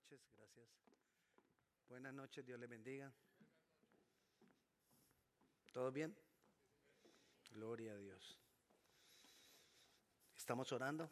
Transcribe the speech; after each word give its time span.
noches, 0.00 0.20
gracias. 0.36 0.68
Buenas 1.88 2.14
noches, 2.14 2.46
Dios 2.46 2.58
le 2.58 2.66
bendiga. 2.66 3.12
¿Todo 5.72 5.92
bien? 5.92 6.16
Gloria 7.50 7.92
a 7.92 7.96
Dios. 7.96 8.38
Estamos 10.36 10.72
orando 10.72 11.10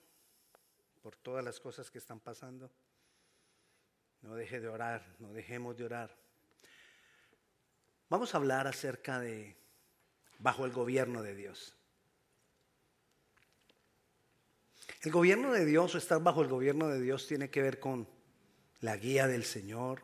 por 1.02 1.16
todas 1.16 1.44
las 1.44 1.60
cosas 1.60 1.90
que 1.90 1.98
están 1.98 2.20
pasando. 2.20 2.70
No 4.22 4.34
deje 4.34 4.60
de 4.60 4.68
orar, 4.68 5.04
no 5.18 5.32
dejemos 5.32 5.76
de 5.76 5.84
orar. 5.84 6.16
Vamos 8.08 8.34
a 8.34 8.38
hablar 8.38 8.66
acerca 8.66 9.20
de 9.20 9.56
bajo 10.38 10.64
el 10.64 10.72
gobierno 10.72 11.22
de 11.22 11.34
Dios. 11.34 11.76
El 15.02 15.12
gobierno 15.12 15.52
de 15.52 15.64
Dios 15.64 15.94
o 15.94 15.98
estar 15.98 16.22
bajo 16.22 16.42
el 16.42 16.48
gobierno 16.48 16.88
de 16.88 17.00
Dios 17.00 17.26
tiene 17.26 17.50
que 17.50 17.62
ver 17.62 17.78
con 17.78 18.17
la 18.80 18.96
guía 18.96 19.26
del 19.26 19.44
Señor, 19.44 20.02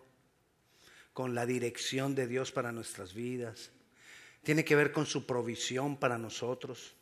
con 1.13 1.35
la 1.35 1.47
dirección 1.47 2.15
de 2.15 2.27
Dios 2.27 2.53
para 2.53 2.73
nuestras 2.73 3.15
vidas. 3.15 3.71
Tiene 4.43 4.65
que 4.65 4.77
ver 4.77 4.93
con 4.93 5.07
su 5.07 5.27
provisión 5.27 5.97
para 5.97 6.19
nosotros, 6.19 6.95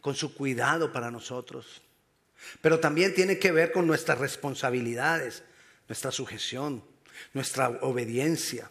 con 0.00 0.14
su 0.14 0.34
cuidado 0.34 0.92
para 0.92 1.10
nosotros. 1.10 1.82
Pero 2.60 2.80
también 2.80 3.14
tiene 3.14 3.38
que 3.38 3.52
ver 3.52 3.72
con 3.72 3.86
nuestras 3.86 4.18
responsabilidades, 4.18 5.42
nuestra 5.88 6.12
sujeción, 6.12 6.84
nuestra 7.34 7.68
obediencia. 7.82 8.70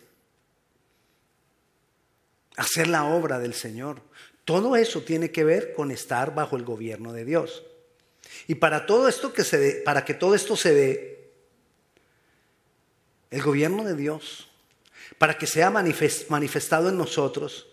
Hacer 2.55 2.87
la 2.87 3.05
obra 3.05 3.39
del 3.39 3.53
Señor. 3.53 4.01
Todo 4.45 4.75
eso 4.75 5.01
tiene 5.01 5.31
que 5.31 5.43
ver 5.43 5.73
con 5.73 5.91
estar 5.91 6.33
bajo 6.33 6.55
el 6.55 6.63
gobierno 6.63 7.11
de 7.11 7.25
Dios. 7.25 7.63
Y 8.47 8.55
para 8.55 8.85
todo 8.85 9.07
esto 9.07 9.33
que 9.33 9.43
se 9.43 9.57
dé, 9.57 9.71
para 9.81 10.05
que 10.05 10.13
todo 10.13 10.35
esto 10.35 10.55
se 10.55 10.73
dé, 10.73 11.14
el 13.31 13.41
gobierno 13.41 13.83
de 13.83 13.95
Dios, 13.95 14.49
para 15.17 15.37
que 15.37 15.47
sea 15.47 15.69
manifestado 15.69 16.89
en 16.89 16.97
nosotros, 16.97 17.67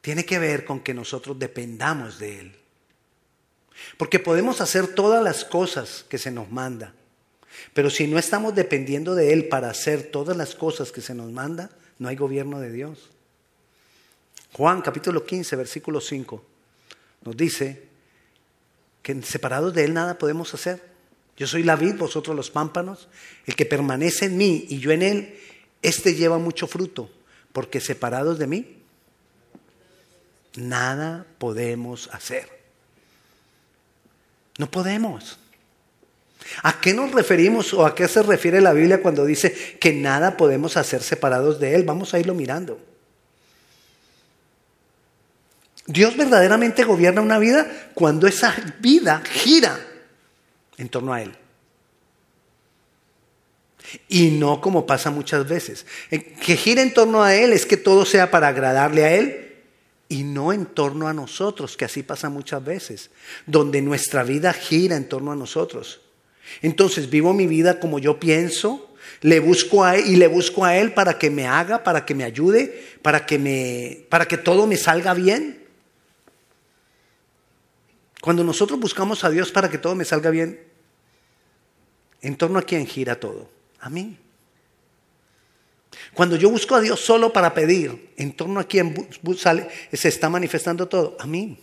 tiene 0.00 0.24
que 0.24 0.38
ver 0.38 0.64
con 0.64 0.80
que 0.80 0.94
nosotros 0.94 1.38
dependamos 1.38 2.18
de 2.18 2.40
Él. 2.40 2.56
Porque 3.96 4.18
podemos 4.18 4.60
hacer 4.60 4.88
todas 4.88 5.22
las 5.22 5.44
cosas 5.44 6.04
que 6.08 6.18
se 6.18 6.30
nos 6.30 6.50
manda, 6.50 6.94
pero 7.74 7.90
si 7.90 8.06
no 8.06 8.18
estamos 8.18 8.54
dependiendo 8.54 9.14
de 9.14 9.32
Él 9.32 9.48
para 9.48 9.70
hacer 9.70 10.10
todas 10.10 10.36
las 10.36 10.54
cosas 10.54 10.90
que 10.92 11.00
se 11.00 11.14
nos 11.14 11.30
manda, 11.30 11.70
no 11.98 12.08
hay 12.08 12.16
gobierno 12.16 12.60
de 12.60 12.72
Dios. 12.72 13.10
Juan 14.52 14.82
capítulo 14.82 15.24
15, 15.24 15.56
versículo 15.56 16.00
5, 16.00 16.44
nos 17.24 17.36
dice 17.36 17.88
que 19.02 19.22
separados 19.22 19.72
de 19.74 19.84
Él 19.84 19.94
nada 19.94 20.18
podemos 20.18 20.52
hacer. 20.54 20.91
Yo 21.42 21.48
soy 21.48 21.64
la 21.64 21.74
vid, 21.74 21.96
vosotros 21.96 22.36
los 22.36 22.52
pámpanos. 22.52 23.08
El 23.46 23.56
que 23.56 23.66
permanece 23.66 24.26
en 24.26 24.36
mí 24.36 24.64
y 24.68 24.78
yo 24.78 24.92
en 24.92 25.02
él, 25.02 25.40
éste 25.82 26.14
lleva 26.14 26.38
mucho 26.38 26.68
fruto, 26.68 27.10
porque 27.52 27.80
separados 27.80 28.38
de 28.38 28.46
mí, 28.46 28.76
nada 30.54 31.26
podemos 31.38 32.08
hacer. 32.12 32.48
No 34.56 34.70
podemos. 34.70 35.40
¿A 36.62 36.80
qué 36.80 36.94
nos 36.94 37.10
referimos 37.10 37.74
o 37.74 37.84
a 37.84 37.96
qué 37.96 38.06
se 38.06 38.22
refiere 38.22 38.60
la 38.60 38.72
Biblia 38.72 39.02
cuando 39.02 39.24
dice 39.24 39.52
que 39.80 39.92
nada 39.92 40.36
podemos 40.36 40.76
hacer 40.76 41.02
separados 41.02 41.58
de 41.58 41.74
Él? 41.74 41.82
Vamos 41.82 42.14
a 42.14 42.20
irlo 42.20 42.34
mirando. 42.34 42.78
Dios 45.86 46.16
verdaderamente 46.16 46.84
gobierna 46.84 47.20
una 47.20 47.40
vida 47.40 47.90
cuando 47.94 48.28
esa 48.28 48.54
vida 48.78 49.20
gira 49.24 49.88
en 50.82 50.88
torno 50.88 51.14
a 51.14 51.22
Él. 51.22 51.32
Y 54.08 54.30
no 54.32 54.60
como 54.60 54.84
pasa 54.84 55.10
muchas 55.10 55.48
veces. 55.48 55.86
Que 56.10 56.56
gira 56.56 56.82
en 56.82 56.92
torno 56.92 57.22
a 57.22 57.34
Él 57.34 57.52
es 57.52 57.66
que 57.66 57.76
todo 57.76 58.04
sea 58.04 58.30
para 58.30 58.48
agradarle 58.48 59.04
a 59.04 59.14
Él 59.14 59.54
y 60.08 60.24
no 60.24 60.52
en 60.52 60.66
torno 60.66 61.08
a 61.08 61.14
nosotros, 61.14 61.76
que 61.76 61.86
así 61.86 62.02
pasa 62.02 62.28
muchas 62.28 62.62
veces, 62.62 63.10
donde 63.46 63.80
nuestra 63.80 64.24
vida 64.24 64.52
gira 64.52 64.96
en 64.96 65.08
torno 65.08 65.32
a 65.32 65.36
nosotros. 65.36 66.00
Entonces 66.60 67.08
vivo 67.08 67.32
mi 67.32 67.46
vida 67.46 67.80
como 67.80 67.98
yo 67.98 68.20
pienso, 68.20 68.94
le 69.20 69.40
busco 69.40 69.84
a 69.84 69.96
él 69.96 70.04
y 70.06 70.16
le 70.16 70.26
busco 70.26 70.64
a 70.64 70.76
él 70.76 70.92
para 70.92 71.18
que 71.18 71.30
me 71.30 71.46
haga, 71.46 71.82
para 71.82 72.04
que 72.04 72.14
me 72.14 72.24
ayude, 72.24 72.96
para 73.00 73.24
que 73.24 73.38
me 73.38 74.04
para 74.10 74.26
que 74.26 74.36
todo 74.36 74.66
me 74.66 74.76
salga 74.76 75.14
bien. 75.14 75.62
Cuando 78.20 78.44
nosotros 78.44 78.78
buscamos 78.78 79.24
a 79.24 79.30
Dios 79.30 79.50
para 79.50 79.70
que 79.70 79.78
todo 79.78 79.94
me 79.94 80.04
salga 80.04 80.30
bien, 80.30 80.71
¿en 82.22 82.36
torno 82.36 82.58
a 82.58 82.62
quién 82.62 82.86
gira 82.86 83.20
todo? 83.20 83.50
A 83.80 83.90
mí. 83.90 84.16
Cuando 86.14 86.36
yo 86.36 86.50
busco 86.50 86.74
a 86.74 86.80
Dios 86.80 87.00
solo 87.00 87.32
para 87.32 87.52
pedir, 87.52 88.12
¿en 88.16 88.32
torno 88.32 88.60
a 88.60 88.64
quién 88.64 89.08
se 89.92 90.08
está 90.08 90.30
manifestando 90.30 90.88
todo? 90.88 91.16
A 91.20 91.26
mí. 91.26 91.58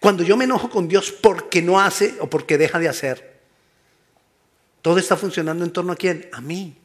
Cuando 0.00 0.22
yo 0.22 0.36
me 0.36 0.44
enojo 0.44 0.68
con 0.70 0.88
Dios 0.88 1.12
porque 1.12 1.62
no 1.62 1.80
hace 1.80 2.14
o 2.20 2.28
porque 2.28 2.58
deja 2.58 2.78
de 2.78 2.88
hacer, 2.88 3.40
todo 4.82 4.98
está 4.98 5.16
funcionando 5.16 5.64
en 5.64 5.72
torno 5.72 5.92
a 5.92 5.96
quién? 5.96 6.28
A 6.32 6.40
mí. 6.40 6.76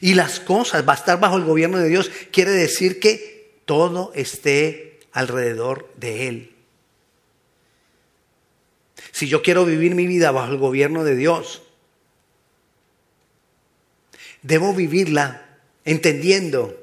Y 0.00 0.14
las 0.14 0.40
cosas, 0.40 0.86
va 0.88 0.92
a 0.92 0.96
estar 0.96 1.18
bajo 1.18 1.36
el 1.36 1.44
gobierno 1.44 1.78
de 1.78 1.88
Dios, 1.88 2.10
quiere 2.30 2.52
decir 2.52 3.00
que 3.00 3.60
todo 3.64 4.12
esté 4.14 5.00
alrededor 5.12 5.92
de 5.96 6.28
Él. 6.28 6.56
Si 9.12 9.28
yo 9.28 9.42
quiero 9.42 9.64
vivir 9.64 9.94
mi 9.94 10.06
vida 10.06 10.30
bajo 10.32 10.52
el 10.52 10.58
gobierno 10.58 11.04
de 11.04 11.14
Dios, 11.14 11.62
debo 14.42 14.74
vivirla 14.74 15.46
entendiendo 15.84 16.76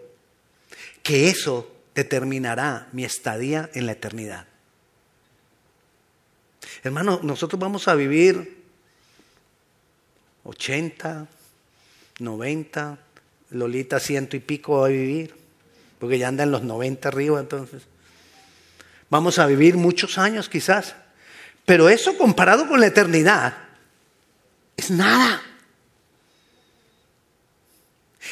que 1.04 1.30
eso 1.30 1.70
determinará 1.96 2.88
mi 2.92 3.04
estadía 3.04 3.70
en 3.74 3.86
la 3.88 3.94
eternidad. 3.94 4.46
Hermano, 6.84 7.20
nosotros 7.24 7.60
vamos 7.60 7.88
a 7.88 7.96
vivir 7.96 8.64
80, 10.44 11.28
90, 12.20 12.98
Lolita 13.52 14.00
ciento 14.00 14.38
y 14.38 14.40
pico 14.40 14.80
va 14.80 14.86
a 14.86 14.90
vivir, 14.90 15.34
porque 15.98 16.20
ya 16.20 16.28
anda 16.28 16.44
en 16.44 16.52
los 16.52 16.64
90 16.64 17.08
arriba 17.10 17.40
entonces. 17.40 17.84
Vamos 19.10 19.40
a 19.40 19.48
vivir 19.48 19.76
muchos 19.76 20.18
años 20.18 20.48
quizás. 20.48 20.96
Pero 21.70 21.88
eso 21.88 22.18
comparado 22.18 22.68
con 22.68 22.80
la 22.80 22.88
eternidad 22.88 23.54
es 24.76 24.90
nada. 24.90 25.40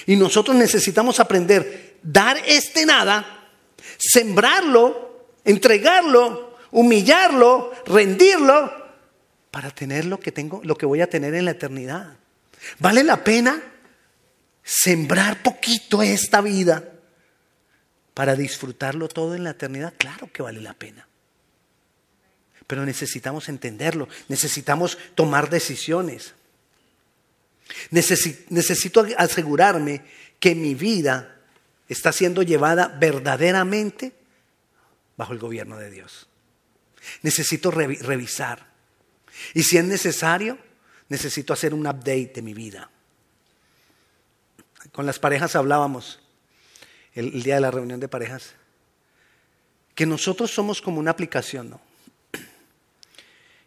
Y 0.08 0.16
nosotros 0.16 0.58
necesitamos 0.58 1.20
aprender, 1.20 2.00
dar 2.02 2.42
este 2.48 2.84
nada, 2.84 3.48
sembrarlo, 4.00 5.28
entregarlo, 5.46 6.58
humillarlo, 6.72 7.74
rendirlo, 7.86 8.74
para 9.52 9.70
tener 9.70 10.06
lo 10.06 10.20
que 10.20 10.32
tengo, 10.32 10.60
lo 10.64 10.76
que 10.76 10.88
voy 10.88 11.02
a 11.02 11.08
tener 11.08 11.36
en 11.36 11.46
la 11.46 11.52
eternidad. 11.52 12.18
¿Vale 12.80 13.04
la 13.04 13.24
pena 13.24 13.62
sembrar 14.64 15.44
poquito 15.44 16.02
esta 16.02 16.42
vida 16.42 16.92
para 18.16 18.36
disfrutarlo 18.36 19.08
todo 19.08 19.36
en 19.36 19.44
la 19.44 19.52
eternidad, 19.52 19.94
claro 19.96 20.28
que 20.34 20.42
vale 20.42 20.60
la 20.60 20.74
pena. 20.74 21.08
Pero 22.68 22.86
necesitamos 22.86 23.50
entenderlo, 23.50 24.08
necesitamos 24.28 24.98
tomar 25.16 25.50
decisiones. 25.50 26.34
necesito 27.90 29.06
asegurarme 29.18 30.04
que 30.40 30.54
mi 30.54 30.76
vida 30.76 31.42
está 31.88 32.12
siendo 32.12 32.44
llevada 32.44 32.88
verdaderamente 32.88 34.14
bajo 35.16 35.34
el 35.34 35.40
gobierno 35.40 35.78
de 35.78 35.90
Dios. 35.90 36.28
Necesito 37.22 37.72
revisar. 37.72 38.68
Y 39.54 39.64
si 39.64 39.78
es 39.78 39.86
necesario, 39.86 40.58
necesito 41.10 41.54
hacer 41.54 41.74
un 41.74 41.88
update 41.88 42.34
de 42.36 42.42
mi 42.42 42.54
vida. 42.54 42.90
Con 44.92 45.06
las 45.06 45.20
parejas 45.20 45.56
hablábamos 45.56 46.20
el, 47.14 47.44
día 47.44 47.56
de 47.56 47.62
la 47.62 47.72
reunión 47.72 48.00
de 48.00 48.08
parejas, 48.08 48.54
que 49.96 50.06
nosotros 50.06 50.52
somos 50.52 50.82
como 50.82 51.00
una 51.00 51.12
aplicación, 51.12 51.70
¿no? 51.72 51.87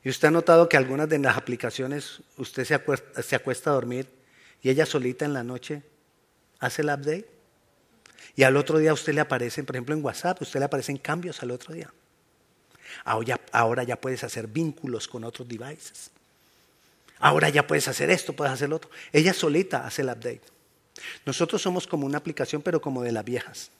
Y 0.02 0.08
usted 0.08 0.28
ha 0.28 0.30
notado 0.30 0.68
que 0.68 0.76
algunas 0.76 1.08
de 1.08 1.18
las 1.18 1.36
aplicaciones 1.36 2.22
usted 2.36 2.64
se 2.64 2.74
acuesta, 2.74 3.22
se 3.22 3.36
acuesta, 3.36 3.70
a 3.70 3.74
dormir 3.74 4.08
y 4.62 4.70
ella 4.70 4.86
solita 4.86 5.24
en 5.24 5.34
la 5.34 5.42
noche 5.42 5.82
hace 6.58 6.82
el 6.82 6.88
update. 6.88 7.28
Y 8.36 8.44
al 8.44 8.56
otro 8.56 8.78
día 8.78 8.92
usted 8.92 9.12
le 9.12 9.20
aparecen, 9.20 9.66
por 9.66 9.76
ejemplo 9.76 9.94
en 9.94 10.04
WhatsApp, 10.04 10.40
usted 10.40 10.60
le 10.60 10.66
aparecen 10.66 10.96
cambios 10.96 11.42
al 11.42 11.50
otro 11.50 11.74
día. 11.74 11.92
Ahora 13.04 13.26
ya, 13.26 13.40
ahora 13.52 13.82
ya 13.82 13.96
puedes 14.00 14.24
hacer 14.24 14.46
vínculos 14.46 15.06
con 15.06 15.24
otros 15.24 15.46
devices. 15.46 16.10
Ahora 17.18 17.50
ya 17.50 17.66
puedes 17.66 17.86
hacer 17.86 18.10
esto, 18.10 18.32
puedes 18.32 18.52
hacer 18.52 18.70
lo 18.70 18.76
otro. 18.76 18.90
Ella 19.12 19.34
solita 19.34 19.86
hace 19.86 20.02
el 20.02 20.08
update. 20.08 20.42
Nosotros 21.26 21.60
somos 21.60 21.86
como 21.86 22.06
una 22.06 22.18
aplicación, 22.18 22.62
pero 22.62 22.80
como 22.80 23.02
de 23.02 23.12
las 23.12 23.24
viejas, 23.24 23.70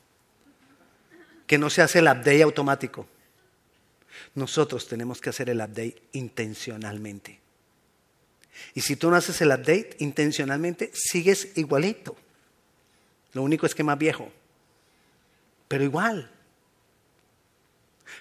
que 1.46 1.58
no 1.58 1.70
se 1.70 1.82
hace 1.82 2.00
el 2.00 2.06
update 2.06 2.42
automático. 2.42 3.06
Nosotros 4.34 4.88
tenemos 4.88 5.20
que 5.20 5.30
hacer 5.30 5.50
el 5.50 5.58
update 5.58 6.02
intencionalmente. 6.12 7.40
Y 8.74 8.82
si 8.82 8.96
tú 8.96 9.10
no 9.10 9.16
haces 9.16 9.40
el 9.40 9.48
update 9.48 9.96
intencionalmente, 9.98 10.90
sigues 10.94 11.56
igualito. 11.56 12.16
Lo 13.32 13.42
único 13.42 13.66
es 13.66 13.74
que 13.74 13.84
más 13.84 13.98
viejo. 13.98 14.30
Pero 15.68 15.84
igual. 15.84 16.30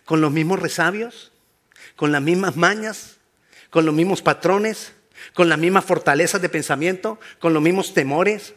Con 0.05 0.21
los 0.21 0.31
mismos 0.31 0.59
resabios, 0.59 1.31
con 1.95 2.11
las 2.11 2.21
mismas 2.21 2.55
mañas, 2.55 3.17
con 3.69 3.85
los 3.85 3.93
mismos 3.93 4.21
patrones, 4.21 4.93
con 5.33 5.49
las 5.49 5.57
mismas 5.57 5.85
fortalezas 5.85 6.41
de 6.41 6.49
pensamiento, 6.49 7.19
con 7.39 7.53
los 7.53 7.61
mismos 7.61 7.93
temores, 7.93 8.53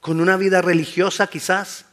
con 0.00 0.20
una 0.20 0.36
vida 0.36 0.62
religiosa 0.62 1.28
quizás, 1.28 1.86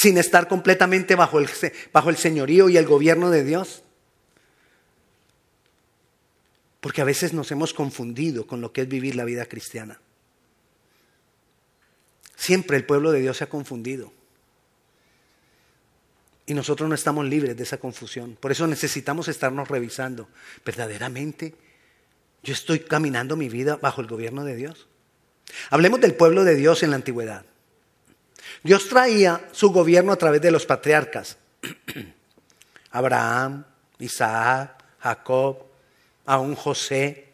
sin 0.00 0.16
estar 0.16 0.48
completamente 0.48 1.14
bajo 1.14 1.38
el, 1.38 1.50
bajo 1.92 2.08
el 2.08 2.16
señorío 2.16 2.70
y 2.70 2.78
el 2.78 2.86
gobierno 2.86 3.28
de 3.28 3.44
Dios. 3.44 3.82
Porque 6.80 7.02
a 7.02 7.04
veces 7.04 7.34
nos 7.34 7.50
hemos 7.50 7.74
confundido 7.74 8.46
con 8.46 8.62
lo 8.62 8.72
que 8.72 8.80
es 8.80 8.88
vivir 8.88 9.14
la 9.14 9.26
vida 9.26 9.44
cristiana. 9.44 10.00
Siempre 12.34 12.78
el 12.78 12.86
pueblo 12.86 13.12
de 13.12 13.20
Dios 13.20 13.36
se 13.36 13.44
ha 13.44 13.50
confundido. 13.50 14.10
Y 16.46 16.54
nosotros 16.54 16.88
no 16.88 16.94
estamos 16.94 17.26
libres 17.26 17.54
de 17.54 17.64
esa 17.64 17.76
confusión. 17.76 18.38
Por 18.40 18.52
eso 18.52 18.66
necesitamos 18.66 19.28
estarnos 19.28 19.68
revisando. 19.68 20.30
¿Verdaderamente 20.64 21.54
yo 22.42 22.54
estoy 22.54 22.80
caminando 22.80 23.36
mi 23.36 23.50
vida 23.50 23.76
bajo 23.76 24.00
el 24.00 24.06
gobierno 24.06 24.44
de 24.44 24.56
Dios? 24.56 24.88
Hablemos 25.68 26.00
del 26.00 26.14
pueblo 26.14 26.44
de 26.44 26.54
Dios 26.54 26.82
en 26.82 26.88
la 26.88 26.96
antigüedad. 26.96 27.44
Dios 28.62 28.88
traía 28.88 29.48
su 29.52 29.70
gobierno 29.70 30.12
a 30.12 30.16
través 30.16 30.42
de 30.42 30.50
los 30.50 30.66
patriarcas. 30.66 31.36
Abraham, 32.90 33.64
Isaac, 33.98 34.84
Jacob, 34.98 35.64
aún 36.26 36.54
José. 36.54 37.28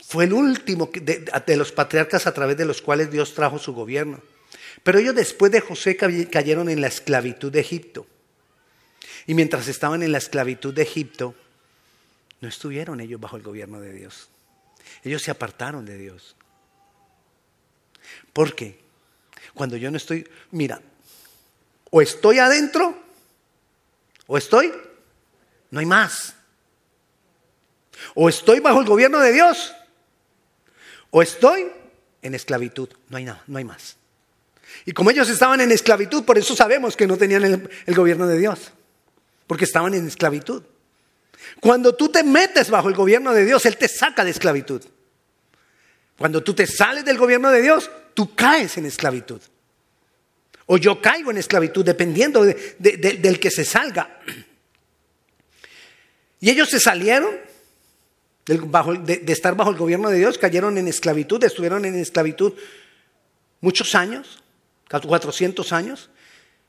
Fue 0.00 0.24
el 0.24 0.32
último 0.32 0.90
de, 0.94 1.56
los 1.56 1.72
patriarcas 1.72 2.26
a 2.26 2.32
través 2.32 2.56
de 2.56 2.64
los 2.64 2.80
cuales 2.80 3.10
Dios 3.10 3.34
trajo 3.34 3.58
su 3.58 3.74
gobierno. 3.74 4.20
Pero 4.82 4.98
ellos 4.98 5.14
después 5.14 5.52
de 5.52 5.60
José 5.60 5.96
cayeron 5.96 6.68
en 6.68 6.80
la 6.80 6.86
esclavitud 6.86 7.52
de 7.52 7.60
Egipto. 7.60 8.06
Y 9.26 9.34
mientras 9.34 9.68
estaban 9.68 10.02
en 10.02 10.12
la 10.12 10.18
esclavitud 10.18 10.72
de 10.72 10.82
Egipto, 10.82 11.34
no 12.40 12.48
estuvieron 12.48 13.00
ellos 13.00 13.20
bajo 13.20 13.36
el 13.36 13.42
gobierno 13.42 13.80
de 13.80 13.92
Dios. 13.92 14.28
Ellos 15.02 15.20
se 15.22 15.30
apartaron 15.30 15.84
de 15.84 15.98
Dios. 15.98 16.36
¿Por 18.32 18.54
qué? 18.54 18.78
Cuando 19.58 19.76
yo 19.76 19.90
no 19.90 19.96
estoy, 19.96 20.24
mira, 20.52 20.80
o 21.90 22.00
estoy 22.00 22.38
adentro, 22.38 22.96
o 24.28 24.38
estoy, 24.38 24.72
no 25.70 25.80
hay 25.80 25.86
más. 25.86 26.34
O 28.14 28.28
estoy 28.28 28.60
bajo 28.60 28.80
el 28.80 28.86
gobierno 28.86 29.18
de 29.18 29.32
Dios, 29.32 29.74
o 31.10 31.22
estoy 31.22 31.66
en 32.22 32.36
esclavitud. 32.36 32.88
No 33.08 33.16
hay 33.16 33.24
nada, 33.24 33.42
no 33.48 33.58
hay 33.58 33.64
más. 33.64 33.96
Y 34.86 34.92
como 34.92 35.10
ellos 35.10 35.28
estaban 35.28 35.60
en 35.60 35.72
esclavitud, 35.72 36.24
por 36.24 36.38
eso 36.38 36.54
sabemos 36.54 36.96
que 36.96 37.08
no 37.08 37.16
tenían 37.16 37.44
el, 37.44 37.68
el 37.84 37.94
gobierno 37.96 38.28
de 38.28 38.38
Dios, 38.38 38.70
porque 39.48 39.64
estaban 39.64 39.92
en 39.94 40.06
esclavitud. 40.06 40.62
Cuando 41.60 41.96
tú 41.96 42.10
te 42.10 42.22
metes 42.22 42.70
bajo 42.70 42.88
el 42.88 42.94
gobierno 42.94 43.34
de 43.34 43.44
Dios, 43.44 43.66
Él 43.66 43.76
te 43.76 43.88
saca 43.88 44.24
de 44.24 44.30
esclavitud. 44.30 44.84
Cuando 46.18 46.42
tú 46.42 46.52
te 46.52 46.66
sales 46.66 47.04
del 47.04 47.16
gobierno 47.16 47.50
de 47.50 47.62
Dios, 47.62 47.88
tú 48.12 48.34
caes 48.34 48.76
en 48.76 48.86
esclavitud. 48.86 49.40
O 50.66 50.76
yo 50.76 51.00
caigo 51.00 51.30
en 51.30 51.38
esclavitud, 51.38 51.84
dependiendo 51.84 52.44
del 52.44 53.40
que 53.40 53.50
se 53.50 53.64
salga. 53.64 54.20
Y 56.40 56.50
ellos 56.50 56.68
se 56.68 56.78
salieron 56.78 57.34
de, 58.44 59.24
estar 59.26 59.56
bajo 59.56 59.70
el 59.70 59.76
gobierno 59.76 60.08
de 60.08 60.18
Dios, 60.18 60.38
cayeron 60.38 60.78
en 60.78 60.86
esclavitud, 60.86 61.42
estuvieron 61.42 61.84
en 61.84 61.96
esclavitud 61.96 62.52
muchos 63.60 63.96
años, 63.96 64.40
400 64.88 65.72
años. 65.72 66.10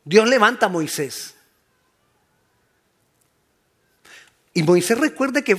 Dios 0.03 0.27
levanta 0.27 0.65
a 0.65 0.69
Moisés. 0.69 1.35
Y 4.55 4.63
Moisés 4.63 4.97
recuerde 4.97 5.43
que 5.43 5.55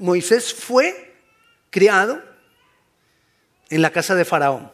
Moisés 0.00 0.52
fue 0.52 1.14
criado 1.70 2.20
en 3.70 3.82
la 3.82 3.90
casa 3.90 4.14
de 4.14 4.24
Faraón 4.24 4.72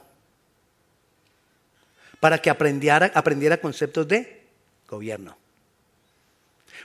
para 2.24 2.40
que 2.40 2.48
aprendiera, 2.48 3.12
aprendiera 3.14 3.60
conceptos 3.60 4.08
de 4.08 4.44
gobierno. 4.88 5.36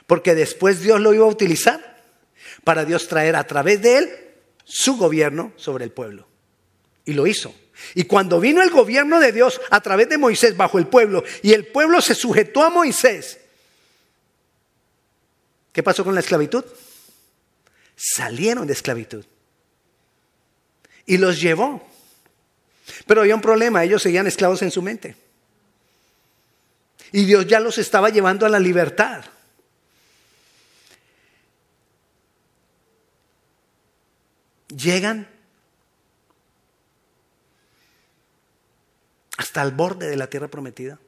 Porque 0.06 0.34
después 0.34 0.82
Dios 0.82 1.00
lo 1.00 1.14
iba 1.14 1.24
a 1.24 1.28
utilizar 1.28 2.02
para 2.62 2.84
Dios 2.84 3.08
traer 3.08 3.36
a 3.36 3.44
través 3.44 3.80
de 3.80 3.96
él 3.96 4.10
su 4.64 4.96
gobierno 4.98 5.52
sobre 5.56 5.84
el 5.84 5.92
pueblo. 5.92 6.26
Y 7.06 7.14
lo 7.14 7.26
hizo. 7.26 7.54
Y 7.94 8.04
cuando 8.04 8.38
vino 8.38 8.62
el 8.62 8.70
gobierno 8.70 9.18
de 9.18 9.32
Dios 9.32 9.60
a 9.70 9.80
través 9.80 10.08
de 10.08 10.18
Moisés 10.18 10.56
bajo 10.56 10.78
el 10.78 10.86
pueblo 10.86 11.24
y 11.42 11.54
el 11.54 11.66
pueblo 11.66 12.00
se 12.00 12.14
sujetó 12.14 12.62
a 12.62 12.70
Moisés, 12.70 13.40
¿qué 15.72 15.82
pasó 15.82 16.04
con 16.04 16.14
la 16.14 16.20
esclavitud? 16.20 16.64
Salieron 17.96 18.66
de 18.66 18.74
esclavitud. 18.74 19.24
Y 21.06 21.16
los 21.16 21.40
llevó. 21.40 21.89
Pero 23.06 23.22
había 23.22 23.34
un 23.34 23.40
problema, 23.40 23.84
ellos 23.84 24.02
seguían 24.02 24.26
esclavos 24.26 24.62
en 24.62 24.70
su 24.70 24.82
mente. 24.82 25.16
Y 27.12 27.24
Dios 27.24 27.46
ya 27.46 27.60
los 27.60 27.78
estaba 27.78 28.10
llevando 28.10 28.46
a 28.46 28.48
la 28.48 28.58
libertad. 28.58 29.24
llegan 34.76 35.28
hasta 39.36 39.62
el 39.62 39.72
borde 39.72 40.08
de 40.08 40.16
la 40.16 40.28
tierra 40.28 40.48
prometida. 40.48 40.98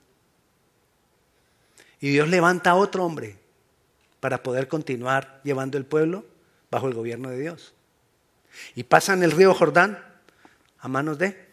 Y 2.01 2.11
Dios 2.11 2.29
levanta 2.29 2.71
a 2.71 2.75
otro 2.75 3.05
hombre 3.05 3.39
para 4.21 4.43
poder 4.43 4.69
continuar 4.69 5.41
llevando 5.45 5.79
el 5.79 5.85
pueblo 5.85 6.25
bajo 6.71 6.89
el 6.89 6.95
gobierno 6.95 7.31
de 7.31 7.39
Dios. 7.39 7.75
Y 8.75 8.85
pasan 8.85 9.23
el 9.23 9.31
río 9.31 9.55
Jordán 9.55 10.03
a 10.79 10.89
manos 10.89 11.19
de 11.19 11.52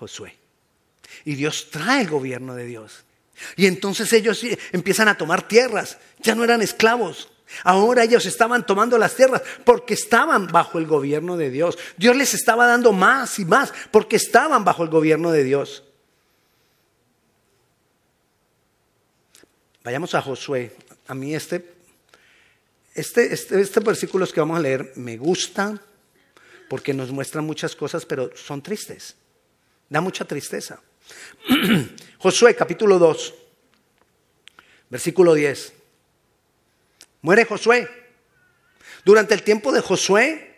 Josué. 0.00 0.34
Y 1.26 1.34
Dios 1.34 1.68
trae 1.70 2.00
el 2.00 2.08
gobierno 2.08 2.54
de 2.54 2.64
Dios. 2.64 3.04
Y 3.54 3.66
entonces 3.66 4.10
ellos 4.14 4.42
empiezan 4.72 5.08
a 5.08 5.18
tomar 5.18 5.46
tierras. 5.46 5.98
Ya 6.20 6.34
no 6.34 6.42
eran 6.42 6.62
esclavos. 6.62 7.30
Ahora 7.64 8.04
ellos 8.04 8.24
estaban 8.24 8.64
tomando 8.64 8.96
las 8.96 9.14
tierras 9.14 9.42
porque 9.66 9.92
estaban 9.92 10.46
bajo 10.46 10.78
el 10.78 10.86
gobierno 10.86 11.36
de 11.36 11.50
Dios. 11.50 11.76
Dios 11.98 12.16
les 12.16 12.32
estaba 12.32 12.66
dando 12.66 12.92
más 12.92 13.38
y 13.38 13.44
más 13.44 13.74
porque 13.90 14.16
estaban 14.16 14.64
bajo 14.64 14.84
el 14.84 14.88
gobierno 14.88 15.32
de 15.32 15.44
Dios. 15.44 15.84
Vayamos 19.84 20.14
a 20.14 20.22
Josué. 20.22 20.74
A 21.08 21.14
mí 21.14 21.34
este, 21.34 21.74
este, 22.94 23.34
este, 23.34 23.60
este 23.60 23.80
versículos 23.80 24.32
que 24.32 24.40
vamos 24.40 24.56
a 24.56 24.62
leer 24.62 24.92
me 24.96 25.18
gusta 25.18 25.78
porque 26.70 26.94
nos 26.94 27.10
muestran 27.10 27.44
muchas 27.44 27.76
cosas, 27.76 28.06
pero 28.06 28.30
son 28.34 28.62
tristes. 28.62 29.16
Da 29.90 30.00
mucha 30.00 30.24
tristeza. 30.24 30.80
Josué 32.18 32.54
capítulo 32.54 32.98
2, 32.98 33.34
versículo 34.88 35.34
10. 35.34 35.74
Muere 37.22 37.44
Josué. 37.44 37.88
Durante 39.04 39.34
el 39.34 39.42
tiempo 39.42 39.72
de 39.72 39.80
Josué, 39.80 40.56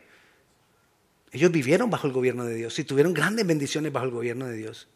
ellos 1.33 1.51
vivieron 1.51 1.89
bajo 1.89 2.07
el 2.07 2.13
gobierno 2.13 2.45
de 2.45 2.55
Dios 2.55 2.79
y 2.79 2.85
tuvieron 2.85 3.15
grandes 3.15 3.47
bendiciones 3.47 3.91
bajo 3.91 4.05
el 4.05 4.13
gobierno 4.13 4.47
de 4.47 4.57
Dios. 4.57 4.87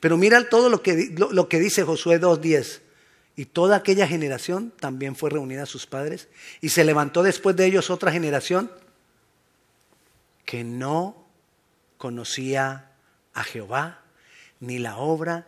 Pero 0.00 0.16
mira 0.16 0.48
todo 0.48 0.68
lo 0.68 0.82
que, 0.82 1.14
lo, 1.16 1.48
que 1.48 1.60
dice 1.60 1.84
Josué 1.84 2.20
2.10. 2.20 2.80
Y 3.36 3.46
toda 3.46 3.76
aquella 3.76 4.06
generación 4.06 4.72
también 4.80 5.14
fue 5.14 5.30
reunida 5.30 5.64
a 5.64 5.66
sus 5.66 5.86
padres. 5.86 6.28
Y 6.60 6.70
se 6.70 6.84
levantó 6.84 7.22
después 7.22 7.54
de 7.54 7.66
ellos 7.66 7.90
otra 7.90 8.10
generación 8.10 8.70
que 10.44 10.64
no 10.64 11.26
conocía 11.96 12.93
a 13.34 13.44
Jehová 13.44 14.00
ni 14.60 14.78
la 14.78 14.96
obra 14.96 15.46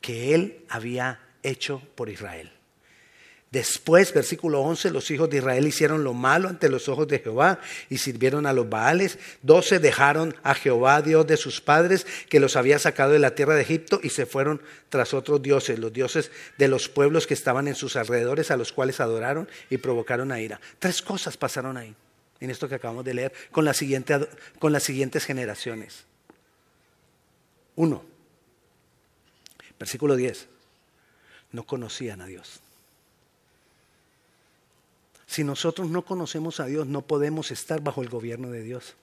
que 0.00 0.34
él 0.34 0.64
había 0.68 1.20
hecho 1.42 1.82
por 1.94 2.08
Israel. 2.08 2.52
Después, 3.50 4.14
versículo 4.14 4.60
11, 4.60 4.92
los 4.92 5.10
hijos 5.10 5.28
de 5.28 5.38
Israel 5.38 5.66
hicieron 5.66 6.04
lo 6.04 6.14
malo 6.14 6.48
ante 6.48 6.68
los 6.68 6.88
ojos 6.88 7.08
de 7.08 7.18
Jehová 7.18 7.58
y 7.88 7.98
sirvieron 7.98 8.46
a 8.46 8.52
los 8.52 8.68
Baales. 8.68 9.18
Doce 9.42 9.80
dejaron 9.80 10.36
a 10.44 10.54
Jehová, 10.54 11.02
Dios 11.02 11.26
de 11.26 11.36
sus 11.36 11.60
padres, 11.60 12.06
que 12.28 12.38
los 12.38 12.54
había 12.54 12.78
sacado 12.78 13.10
de 13.10 13.18
la 13.18 13.34
tierra 13.34 13.56
de 13.56 13.62
Egipto 13.62 13.98
y 14.04 14.10
se 14.10 14.24
fueron 14.24 14.62
tras 14.88 15.14
otros 15.14 15.42
dioses, 15.42 15.80
los 15.80 15.92
dioses 15.92 16.30
de 16.58 16.68
los 16.68 16.88
pueblos 16.88 17.26
que 17.26 17.34
estaban 17.34 17.66
en 17.66 17.74
sus 17.74 17.96
alrededores, 17.96 18.52
a 18.52 18.56
los 18.56 18.72
cuales 18.72 19.00
adoraron 19.00 19.48
y 19.68 19.78
provocaron 19.78 20.30
a 20.30 20.40
ira. 20.40 20.60
Tres 20.78 21.02
cosas 21.02 21.36
pasaron 21.36 21.76
ahí, 21.76 21.92
en 22.38 22.50
esto 22.50 22.68
que 22.68 22.76
acabamos 22.76 23.04
de 23.04 23.14
leer, 23.14 23.32
con, 23.50 23.64
la 23.64 23.74
siguiente, 23.74 24.28
con 24.60 24.72
las 24.72 24.84
siguientes 24.84 25.24
generaciones. 25.24 26.04
Uno, 27.80 28.02
versículo 29.78 30.14
10. 30.14 30.48
no 31.52 31.64
conocían 31.64 32.20
a 32.20 32.26
Dios. 32.26 32.60
Si 35.26 35.44
nosotros 35.44 35.88
no 35.88 36.02
conocemos 36.02 36.60
a 36.60 36.66
Dios, 36.66 36.86
no 36.86 37.00
podemos 37.00 37.50
estar 37.50 37.80
bajo 37.80 38.02
el 38.02 38.10
gobierno 38.10 38.50
de 38.50 38.62
Dios. 38.62 38.96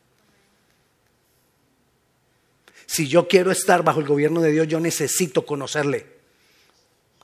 Si 2.86 3.08
yo 3.08 3.28
quiero 3.28 3.50
estar 3.50 3.82
bajo 3.84 4.00
el 4.00 4.06
gobierno 4.06 4.42
de 4.42 4.52
Dios, 4.52 4.68
yo 4.68 4.80
necesito 4.80 5.44
conocerle. 5.44 6.06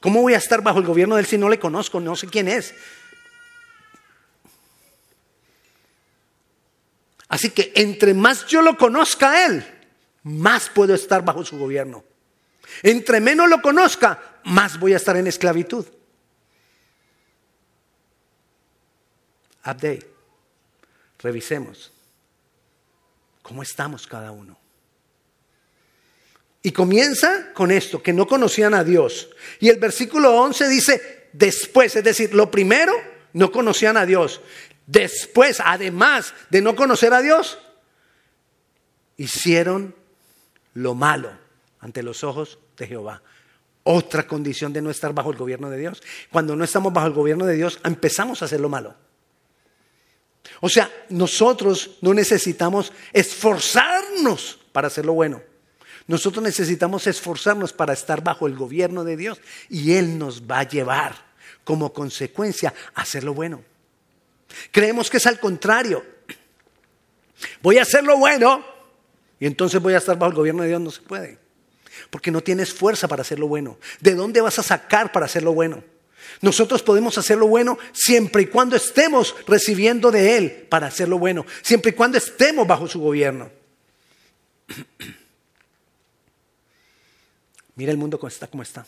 ¿Cómo 0.01 0.23
voy 0.23 0.33
a 0.33 0.37
estar 0.37 0.63
bajo 0.63 0.79
el 0.79 0.85
gobierno 0.85 1.17
de 1.17 1.21
Él 1.21 1.27
si 1.27 1.37
no 1.37 1.49
le 1.49 1.59
conozco, 1.59 1.99
no 1.99 2.15
sé 2.15 2.25
quién 2.25 2.47
es? 2.47 2.73
Así 7.27 7.51
que 7.51 7.73
entre 7.75 8.15
más 8.15 8.47
yo 8.47 8.63
lo 8.63 8.75
conozca 8.75 9.29
a 9.29 9.45
Él, 9.45 9.72
más 10.23 10.69
puedo 10.69 10.93
estar 10.93 11.23
bajo 11.23 11.43
su 11.45 11.57
gobierno. 11.57 12.03
Entre 12.81 13.19
menos 13.19 13.49
lo 13.49 13.61
conozca, 13.61 14.39
más 14.45 14.79
voy 14.79 14.93
a 14.93 14.97
estar 14.97 15.15
en 15.17 15.27
esclavitud. 15.27 15.85
Update. 19.65 20.07
Revisemos. 21.19 21.91
¿Cómo 23.41 23.61
estamos 23.61 24.07
cada 24.07 24.31
uno? 24.31 24.57
Y 26.61 26.71
comienza 26.71 27.51
con 27.53 27.71
esto, 27.71 28.01
que 28.01 28.13
no 28.13 28.25
conocían 28.25 28.73
a 28.73 28.83
Dios. 28.83 29.29
Y 29.59 29.69
el 29.69 29.77
versículo 29.79 30.33
11 30.41 30.67
dice, 30.69 31.29
después, 31.33 31.95
es 31.97 32.03
decir, 32.03 32.33
lo 32.33 32.49
primero, 32.49 32.93
no 33.33 33.51
conocían 33.51 33.97
a 33.97 34.05
Dios. 34.05 34.41
Después, 34.87 35.61
además 35.63 36.33
de 36.49 36.61
no 36.61 36.75
conocer 36.75 37.13
a 37.13 37.21
Dios, 37.21 37.59
hicieron 39.17 39.93
lo 40.73 40.95
malo 40.95 41.31
ante 41.79 42.03
los 42.03 42.23
ojos 42.23 42.59
de 42.77 42.87
Jehová. 42.87 43.21
Otra 43.83 44.25
condición 44.25 44.71
de 44.71 44.81
no 44.81 44.89
estar 44.89 45.13
bajo 45.13 45.31
el 45.31 45.37
gobierno 45.37 45.69
de 45.69 45.77
Dios. 45.77 46.01
Cuando 46.31 46.55
no 46.55 46.63
estamos 46.63 46.93
bajo 46.93 47.07
el 47.07 47.13
gobierno 47.13 47.45
de 47.45 47.55
Dios, 47.55 47.79
empezamos 47.83 48.41
a 48.41 48.45
hacer 48.45 48.61
lo 48.61 48.69
malo. 48.69 48.95
O 50.61 50.69
sea, 50.69 50.89
nosotros 51.09 51.97
no 52.01 52.13
necesitamos 52.13 52.93
esforzarnos 53.11 54.59
para 54.71 54.87
hacer 54.87 55.05
lo 55.05 55.13
bueno. 55.13 55.41
Nosotros 56.07 56.43
necesitamos 56.43 57.07
esforzarnos 57.07 57.73
para 57.73 57.93
estar 57.93 58.23
bajo 58.23 58.47
el 58.47 58.55
gobierno 58.55 59.03
de 59.03 59.17
Dios 59.17 59.39
y 59.69 59.93
Él 59.93 60.17
nos 60.17 60.43
va 60.43 60.59
a 60.59 60.67
llevar 60.67 61.15
como 61.63 61.93
consecuencia 61.93 62.73
a 62.93 63.01
hacer 63.01 63.23
lo 63.23 63.33
bueno. 63.33 63.63
Creemos 64.71 65.09
que 65.09 65.17
es 65.17 65.27
al 65.27 65.39
contrario. 65.39 66.05
Voy 67.61 67.77
a 67.77 67.83
hacer 67.83 68.03
lo 68.03 68.17
bueno 68.17 68.72
y 69.43 69.45
entonces 69.45 69.81
voy 69.81 69.93
a 69.93 69.97
estar 69.97 70.17
bajo 70.17 70.29
el 70.29 70.37
gobierno 70.37 70.61
de 70.63 70.69
Dios. 70.69 70.79
No 70.79 70.89
se 70.89 71.01
puede. 71.01 71.37
Porque 72.09 72.31
no 72.31 72.39
tienes 72.39 72.73
fuerza 72.73 73.09
para 73.09 73.23
hacer 73.23 73.39
lo 73.39 73.49
bueno. 73.49 73.77
¿De 73.99 74.15
dónde 74.15 74.39
vas 74.39 74.57
a 74.57 74.63
sacar 74.63 75.11
para 75.11 75.25
hacer 75.25 75.43
lo 75.43 75.51
bueno? 75.51 75.83
Nosotros 76.39 76.81
podemos 76.81 77.17
hacer 77.17 77.37
lo 77.37 77.47
bueno 77.47 77.77
siempre 77.91 78.43
y 78.43 78.45
cuando 78.45 78.77
estemos 78.77 79.35
recibiendo 79.45 80.11
de 80.11 80.37
Él 80.37 80.67
para 80.69 80.87
hacer 80.87 81.09
lo 81.09 81.19
bueno, 81.19 81.45
siempre 81.61 81.91
y 81.91 81.93
cuando 81.93 82.17
estemos 82.17 82.65
bajo 82.65 82.87
su 82.87 83.01
gobierno. 83.01 83.51
Mira 87.75 87.91
el 87.91 87.97
mundo 87.97 88.17
como 88.17 88.29
está, 88.29 88.47
como 88.47 88.63
está. 88.63 88.85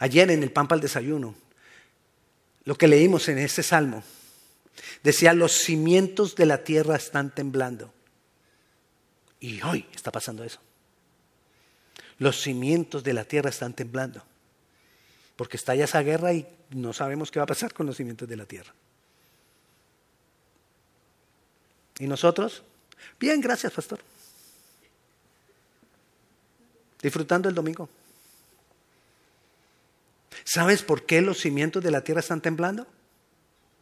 Ayer 0.00 0.28
en 0.32 0.42
el 0.42 0.50
Pampa 0.50 0.74
al 0.74 0.80
desayuno, 0.80 1.36
lo 2.64 2.74
que 2.76 2.88
leímos 2.88 3.28
en 3.28 3.38
ese 3.38 3.62
salmo, 3.62 4.02
decía, 5.02 5.32
los 5.32 5.52
cimientos 5.52 6.34
de 6.34 6.46
la 6.46 6.64
tierra 6.64 6.96
están 6.96 7.34
temblando. 7.34 7.92
Y 9.40 9.62
hoy 9.62 9.86
está 9.94 10.10
pasando 10.10 10.44
eso. 10.44 10.60
Los 12.18 12.40
cimientos 12.40 13.04
de 13.04 13.12
la 13.12 13.24
tierra 13.24 13.50
están 13.50 13.74
temblando. 13.74 14.22
Porque 15.36 15.56
está 15.56 15.74
ya 15.74 15.84
esa 15.84 16.02
guerra 16.02 16.32
y 16.32 16.46
no 16.70 16.92
sabemos 16.92 17.30
qué 17.30 17.38
va 17.38 17.44
a 17.44 17.46
pasar 17.46 17.72
con 17.72 17.86
los 17.86 17.96
cimientos 17.96 18.28
de 18.28 18.36
la 18.36 18.44
tierra. 18.44 18.74
¿Y 22.00 22.06
nosotros? 22.06 22.62
Bien, 23.18 23.40
gracias, 23.40 23.72
pastor. 23.72 24.00
Disfrutando 27.00 27.48
el 27.48 27.54
domingo. 27.54 27.88
¿Sabes 30.44 30.82
por 30.82 31.06
qué 31.06 31.20
los 31.20 31.38
cimientos 31.38 31.82
de 31.82 31.90
la 31.90 32.02
tierra 32.02 32.20
están 32.20 32.40
temblando? 32.40 32.86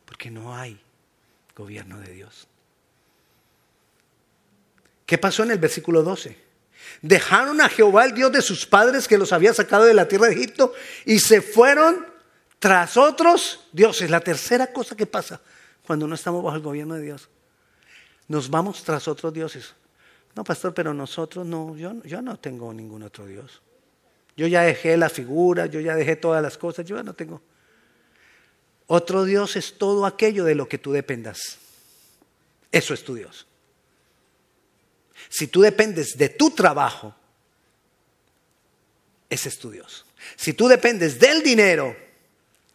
Porque 0.05 0.31
no 0.31 0.55
hay 0.55 0.81
gobierno 1.57 1.99
de 1.99 2.13
Dios. 2.13 2.47
¿Qué 5.07 5.19
pasó 5.19 5.43
en 5.43 5.53
el 5.53 5.59
versículo 5.59 6.03
12? 6.03 6.37
Dejaron 7.03 7.61
a 7.61 7.69
Jehová, 7.69 8.05
el 8.05 8.15
Dios 8.15 8.31
de 8.31 8.43
sus 8.43 8.67
padres, 8.67 9.09
que 9.09 9.19
los 9.19 9.33
había 9.33 9.55
sacado 9.55 9.85
de 9.85 9.95
la 9.95 10.07
tierra 10.07 10.27
de 10.27 10.35
Egipto, 10.35 10.73
y 11.05 11.19
se 11.19 11.41
fueron 11.41 12.07
tras 12.59 12.97
otros 12.97 13.67
dioses. 13.73 14.11
La 14.11 14.21
tercera 14.21 14.73
cosa 14.73 14.97
que 14.97 15.07
pasa 15.07 15.41
cuando 15.87 16.07
no 16.07 16.15
estamos 16.15 16.43
bajo 16.45 16.57
el 16.57 16.63
gobierno 16.63 16.95
de 16.95 17.03
Dios. 17.03 17.29
Nos 18.29 18.51
vamos 18.51 18.83
tras 18.83 19.09
otros 19.09 19.33
dioses. 19.33 19.75
No, 20.35 20.45
pastor, 20.45 20.75
pero 20.75 20.93
nosotros 20.93 21.47
no, 21.47 21.77
yo, 21.77 21.95
yo 22.03 22.21
no 22.21 22.39
tengo 22.39 22.73
ningún 22.75 23.03
otro 23.03 23.27
Dios. 23.27 23.63
Yo 24.37 24.47
ya 24.47 24.63
dejé 24.63 24.97
la 24.97 25.09
figura, 25.09 25.67
yo 25.67 25.81
ya 25.81 25.95
dejé 25.95 26.17
todas 26.17 26.43
las 26.43 26.59
cosas, 26.59 26.85
yo 26.85 26.97
ya 26.97 27.03
no 27.03 27.15
tengo. 27.15 27.41
Otro 28.87 29.25
Dios 29.25 29.57
es 29.57 29.79
todo 29.79 30.07
aquello 30.07 30.45
de 30.45 30.55
lo 30.55 30.69
que 30.69 30.79
tú 30.79 30.93
dependas. 30.93 31.59
Eso 32.71 32.95
es 32.95 33.05
tu 33.05 33.15
Dios. 33.15 33.47
Si 35.29 35.49
tú 35.49 35.61
dependes 35.63 36.17
de 36.17 36.29
tu 36.29 36.51
trabajo, 36.51 37.15
ese 39.29 39.49
es 39.49 39.59
tu 39.59 39.71
Dios. 39.71 40.05
Si 40.37 40.53
tú 40.53 40.69
dependes 40.69 41.19
del 41.19 41.43
dinero, 41.43 41.97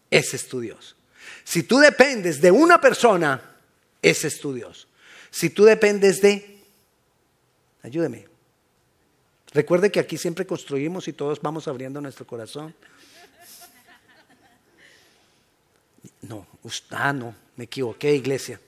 ese 0.10 0.36
es 0.36 0.48
tu 0.48 0.60
Dios. 0.60 0.96
Si 1.44 1.64
tú 1.64 1.80
dependes 1.80 2.42
de 2.42 2.52
una 2.52 2.80
persona, 2.80 3.58
ese 4.02 4.28
es 4.28 4.40
tu 4.40 4.54
Dios. 4.54 4.88
Si 5.30 5.50
tú 5.50 5.64
dependes 5.64 6.22
de... 6.22 6.60
Ayúdeme. 7.84 8.28
Recuerde 9.54 9.92
que 9.92 10.00
aquí 10.00 10.18
siempre 10.18 10.46
construimos 10.46 11.08
y 11.08 11.14
todos 11.14 11.42
vamos 11.42 11.68
abriendo 11.68 12.00
nuestro 12.02 12.26
corazón. 12.26 12.74
No, 16.22 16.48
ah, 16.92 17.14
no, 17.14 17.36
me 17.56 17.66
equivoqué, 17.66 18.16
iglesia 18.16 18.60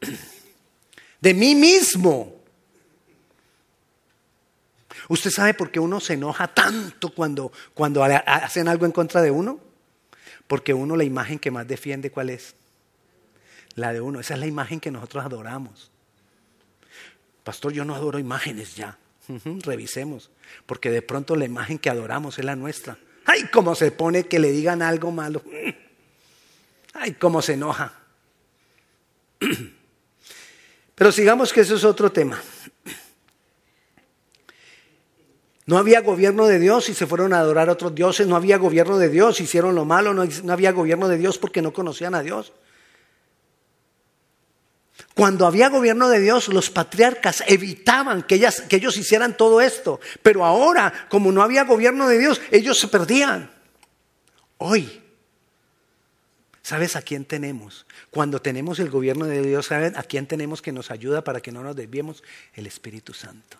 de 1.20 1.34
mí 1.34 1.54
mismo. 1.54 2.34
¿Usted 5.08 5.30
sabe 5.30 5.54
por 5.54 5.70
qué 5.70 5.80
uno 5.80 6.00
se 6.00 6.14
enoja 6.14 6.48
tanto 6.48 7.14
cuando, 7.14 7.50
cuando 7.72 8.04
hacen 8.04 8.68
algo 8.68 8.84
en 8.84 8.92
contra 8.92 9.22
de 9.22 9.30
uno? 9.30 9.58
Porque 10.46 10.74
uno 10.74 10.96
la 10.96 11.04
imagen 11.04 11.38
que 11.38 11.50
más 11.50 11.66
defiende, 11.66 12.10
¿cuál 12.10 12.30
es? 12.30 12.54
La 13.74 13.92
de 13.92 14.00
uno. 14.00 14.20
Esa 14.20 14.34
es 14.34 14.40
la 14.40 14.46
imagen 14.46 14.80
que 14.80 14.90
nosotros 14.90 15.24
adoramos. 15.24 15.90
Pastor, 17.42 17.72
yo 17.72 17.84
no 17.84 17.94
adoro 17.94 18.18
imágenes 18.18 18.76
ya. 18.76 18.98
revisemos. 19.62 20.30
Porque 20.66 20.90
de 20.90 21.00
pronto 21.00 21.36
la 21.36 21.46
imagen 21.46 21.78
que 21.78 21.88
adoramos 21.88 22.38
es 22.38 22.44
la 22.44 22.56
nuestra. 22.56 22.98
Ay, 23.30 23.44
cómo 23.52 23.74
se 23.74 23.92
pone 23.92 24.24
que 24.24 24.38
le 24.38 24.50
digan 24.50 24.80
algo 24.80 25.12
malo. 25.12 25.42
Ay, 26.94 27.12
cómo 27.12 27.42
se 27.42 27.52
enoja. 27.52 27.92
Pero 30.94 31.12
sigamos 31.12 31.52
que 31.52 31.60
eso 31.60 31.74
es 31.74 31.84
otro 31.84 32.10
tema. 32.10 32.40
No 35.66 35.76
había 35.76 36.00
gobierno 36.00 36.46
de 36.46 36.58
Dios 36.58 36.88
y 36.88 36.94
se 36.94 37.06
fueron 37.06 37.34
a 37.34 37.40
adorar 37.40 37.68
a 37.68 37.72
otros 37.72 37.94
dioses. 37.94 38.26
No 38.26 38.34
había 38.34 38.56
gobierno 38.56 38.96
de 38.96 39.10
Dios, 39.10 39.42
hicieron 39.42 39.74
lo 39.74 39.84
malo. 39.84 40.14
No, 40.14 40.26
había 40.50 40.72
gobierno 40.72 41.06
de 41.06 41.18
Dios 41.18 41.36
porque 41.36 41.60
no 41.60 41.74
conocían 41.74 42.14
a 42.14 42.22
Dios. 42.22 42.54
Cuando 45.18 45.48
había 45.48 45.68
gobierno 45.68 46.08
de 46.08 46.20
Dios, 46.20 46.46
los 46.46 46.70
patriarcas 46.70 47.42
evitaban 47.48 48.22
que, 48.22 48.38
que 48.68 48.76
ellos 48.76 48.96
hicieran 48.96 49.36
todo 49.36 49.60
esto. 49.60 49.98
Pero 50.22 50.44
ahora, 50.44 51.08
como 51.08 51.32
no 51.32 51.42
había 51.42 51.64
gobierno 51.64 52.06
de 52.06 52.20
Dios, 52.20 52.40
ellos 52.52 52.78
se 52.78 52.86
perdían. 52.86 53.50
Hoy 54.58 55.02
¿Sabes 56.62 56.94
a 56.94 57.02
quién 57.02 57.24
tenemos? 57.24 57.84
Cuando 58.10 58.40
tenemos 58.40 58.78
el 58.78 58.90
gobierno 58.90 59.24
de 59.24 59.42
Dios, 59.42 59.66
¿saben 59.66 59.96
a 59.96 60.04
quién 60.04 60.26
tenemos 60.26 60.62
que 60.62 60.70
nos 60.70 60.92
ayuda 60.92 61.24
para 61.24 61.40
que 61.40 61.50
no 61.50 61.64
nos 61.64 61.74
desviemos? 61.74 62.22
El 62.54 62.68
Espíritu 62.68 63.12
Santo. 63.12 63.56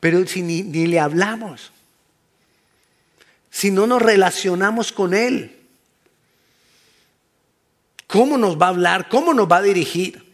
Pero 0.00 0.26
si 0.26 0.42
ni 0.42 0.86
le 0.86 0.98
hablamos, 0.98 1.70
si 3.50 3.70
no 3.70 3.86
nos 3.86 4.02
relacionamos 4.02 4.90
con 4.90 5.14
Él, 5.14 5.63
¿cómo 8.14 8.38
nos 8.38 8.56
va 8.56 8.66
a 8.66 8.68
hablar? 8.68 9.08
¿Cómo 9.08 9.34
nos 9.34 9.50
va 9.50 9.56
a 9.56 9.62
dirigir? 9.62 10.24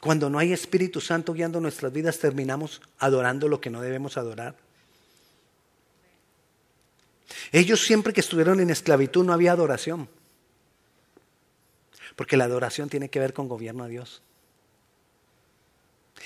Cuando 0.00 0.30
no 0.30 0.38
hay 0.38 0.54
Espíritu 0.54 1.02
Santo 1.02 1.34
guiando 1.34 1.60
nuestras 1.60 1.92
vidas, 1.92 2.18
terminamos 2.18 2.80
adorando 2.98 3.46
lo 3.46 3.60
que 3.60 3.68
no 3.68 3.82
debemos 3.82 4.16
adorar. 4.16 4.56
Ellos 7.52 7.82
siempre 7.82 8.14
que 8.14 8.20
estuvieron 8.20 8.58
en 8.60 8.70
esclavitud 8.70 9.22
no 9.22 9.34
había 9.34 9.52
adoración. 9.52 10.08
Porque 12.16 12.38
la 12.38 12.44
adoración 12.44 12.88
tiene 12.88 13.10
que 13.10 13.20
ver 13.20 13.34
con 13.34 13.48
gobierno 13.48 13.84
a 13.84 13.88
Dios. 13.88 14.22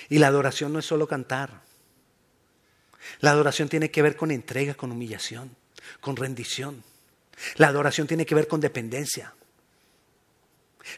Y 0.08 0.18
la 0.18 0.28
adoración 0.28 0.72
no 0.72 0.78
es 0.78 0.86
solo 0.86 1.08
cantar. 1.08 1.60
La 3.18 3.32
adoración 3.32 3.68
tiene 3.68 3.90
que 3.90 4.02
ver 4.02 4.14
con 4.14 4.30
entrega, 4.30 4.74
con 4.74 4.92
humillación, 4.92 5.56
con 6.00 6.16
rendición. 6.16 6.82
La 7.56 7.68
adoración 7.68 8.06
tiene 8.06 8.26
que 8.26 8.34
ver 8.34 8.48
con 8.48 8.60
dependencia. 8.60 9.32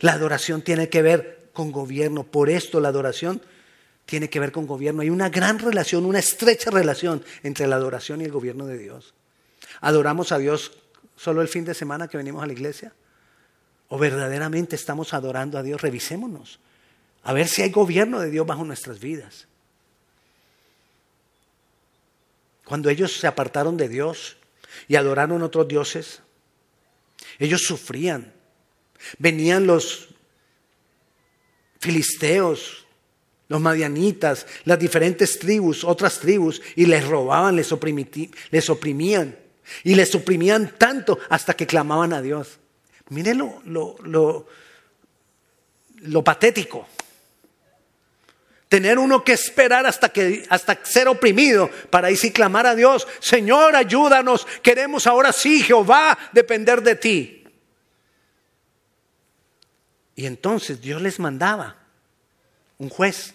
La 0.00 0.12
adoración 0.12 0.62
tiene 0.62 0.88
que 0.88 1.02
ver 1.02 1.50
con 1.52 1.72
gobierno. 1.72 2.24
Por 2.24 2.48
esto 2.48 2.80
la 2.80 2.88
adoración 2.88 3.42
tiene 4.06 4.30
que 4.30 4.40
ver 4.40 4.52
con 4.52 4.66
gobierno. 4.66 5.02
Hay 5.02 5.10
una 5.10 5.28
gran 5.28 5.58
relación, 5.58 6.06
una 6.06 6.18
estrecha 6.18 6.70
relación 6.70 7.24
entre 7.42 7.66
la 7.66 7.76
adoración 7.76 8.20
y 8.20 8.24
el 8.24 8.32
gobierno 8.32 8.66
de 8.66 8.78
Dios. 8.78 9.14
¿Adoramos 9.80 10.32
a 10.32 10.38
Dios 10.38 10.72
solo 11.16 11.42
el 11.42 11.48
fin 11.48 11.64
de 11.64 11.74
semana 11.74 12.08
que 12.08 12.16
venimos 12.16 12.42
a 12.42 12.46
la 12.46 12.52
iglesia? 12.52 12.92
¿O 13.88 13.98
verdaderamente 13.98 14.76
estamos 14.76 15.14
adorando 15.14 15.58
a 15.58 15.62
Dios? 15.62 15.80
Revisémonos. 15.80 16.60
A 17.22 17.32
ver 17.32 17.48
si 17.48 17.62
hay 17.62 17.70
gobierno 17.70 18.20
de 18.20 18.30
Dios 18.30 18.46
bajo 18.46 18.64
nuestras 18.64 19.00
vidas. 19.00 19.46
Cuando 22.64 22.88
ellos 22.88 23.18
se 23.18 23.26
apartaron 23.26 23.76
de 23.76 23.88
Dios 23.88 24.36
y 24.88 24.96
adoraron 24.96 25.42
otros 25.42 25.68
dioses, 25.68 26.20
ellos 27.38 27.62
sufrían. 27.64 28.32
Venían 29.18 29.66
los 29.66 30.08
filisteos, 31.78 32.86
los 33.48 33.60
madianitas, 33.60 34.46
las 34.64 34.78
diferentes 34.78 35.38
tribus, 35.38 35.84
otras 35.84 36.20
tribus, 36.20 36.60
y 36.76 36.86
les 36.86 37.06
robaban, 37.06 37.56
les, 37.56 37.74
les 38.50 38.70
oprimían. 38.70 39.36
Y 39.84 39.94
les 39.94 40.14
oprimían 40.14 40.74
tanto 40.78 41.18
hasta 41.28 41.54
que 41.54 41.66
clamaban 41.66 42.12
a 42.12 42.22
Dios. 42.22 42.58
Miren 43.08 43.38
lo, 43.38 43.60
lo, 43.64 43.96
lo, 44.02 44.46
lo 46.02 46.24
patético. 46.24 46.86
Tener 48.70 49.00
uno 49.00 49.24
que 49.24 49.32
esperar 49.32 49.84
hasta, 49.84 50.10
que, 50.10 50.46
hasta 50.48 50.78
ser 50.84 51.08
oprimido 51.08 51.68
para 51.90 52.06
ahí 52.06 52.14
sí 52.14 52.30
clamar 52.30 52.68
a 52.68 52.76
Dios, 52.76 53.08
Señor, 53.18 53.74
ayúdanos, 53.74 54.46
queremos 54.62 55.08
ahora 55.08 55.32
sí, 55.32 55.60
Jehová, 55.60 56.16
depender 56.30 56.80
de 56.80 56.94
ti. 56.94 57.44
Y 60.14 60.24
entonces 60.24 60.80
Dios 60.80 61.02
les 61.02 61.18
mandaba 61.18 61.78
un 62.78 62.90
juez 62.90 63.34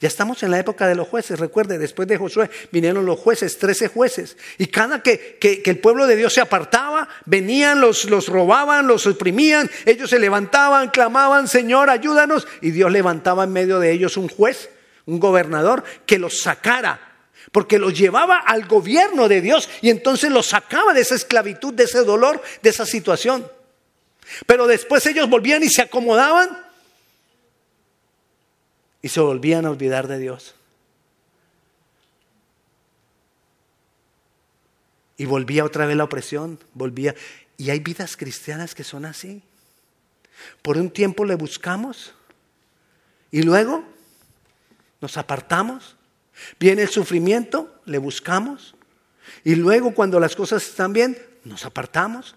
ya 0.00 0.06
estamos 0.06 0.44
en 0.44 0.52
la 0.52 0.60
época 0.60 0.86
de 0.86 0.94
los 0.94 1.08
jueces. 1.08 1.40
Recuerde, 1.40 1.76
después 1.76 2.06
de 2.06 2.16
Josué 2.16 2.48
vinieron 2.70 3.04
los 3.04 3.18
jueces, 3.18 3.58
trece 3.58 3.88
jueces. 3.88 4.36
Y 4.56 4.66
cada 4.66 5.02
que, 5.02 5.38
que, 5.40 5.60
el 5.64 5.80
pueblo 5.80 6.06
de 6.06 6.14
Dios 6.14 6.34
se 6.34 6.40
apartaba, 6.40 7.08
venían, 7.24 7.80
los, 7.80 8.04
los 8.04 8.28
robaban, 8.28 8.86
los 8.86 9.08
oprimían. 9.08 9.68
Ellos 9.86 10.10
se 10.10 10.20
levantaban, 10.20 10.90
clamaban, 10.90 11.48
Señor, 11.48 11.90
ayúdanos. 11.90 12.46
Y 12.60 12.70
Dios 12.70 12.92
levantaba 12.92 13.42
en 13.42 13.52
medio 13.52 13.80
de 13.80 13.90
ellos 13.90 14.16
un 14.16 14.28
juez, 14.28 14.70
un 15.04 15.18
gobernador, 15.18 15.82
que 16.06 16.18
los 16.18 16.42
sacara. 16.42 17.00
Porque 17.50 17.80
los 17.80 17.98
llevaba 17.98 18.36
al 18.36 18.66
gobierno 18.66 19.26
de 19.26 19.40
Dios 19.40 19.68
y 19.80 19.90
entonces 19.90 20.30
los 20.30 20.46
sacaba 20.46 20.94
de 20.94 21.00
esa 21.00 21.16
esclavitud, 21.16 21.74
de 21.74 21.84
ese 21.84 22.04
dolor, 22.04 22.40
de 22.62 22.70
esa 22.70 22.86
situación. 22.86 23.50
Pero 24.46 24.68
después 24.68 25.04
ellos 25.06 25.28
volvían 25.28 25.64
y 25.64 25.68
se 25.68 25.82
acomodaban 25.82 26.67
y 29.02 29.08
se 29.08 29.20
volvían 29.20 29.66
a 29.66 29.70
olvidar 29.70 30.08
de 30.08 30.18
Dios. 30.18 30.54
Y 35.16 35.26
volvía 35.26 35.64
otra 35.64 35.86
vez 35.86 35.96
la 35.96 36.04
opresión, 36.04 36.58
volvía. 36.74 37.14
Y 37.56 37.70
hay 37.70 37.80
vidas 37.80 38.16
cristianas 38.16 38.74
que 38.74 38.84
son 38.84 39.04
así. 39.04 39.42
Por 40.62 40.78
un 40.78 40.90
tiempo 40.90 41.24
le 41.24 41.34
buscamos 41.34 42.14
y 43.30 43.42
luego 43.42 43.84
nos 45.00 45.16
apartamos. 45.16 45.96
Viene 46.60 46.82
el 46.82 46.88
sufrimiento, 46.88 47.80
le 47.84 47.98
buscamos. 47.98 48.76
Y 49.44 49.56
luego 49.56 49.92
cuando 49.92 50.20
las 50.20 50.36
cosas 50.36 50.66
están 50.66 50.92
bien, 50.92 51.18
nos 51.44 51.64
apartamos. 51.64 52.36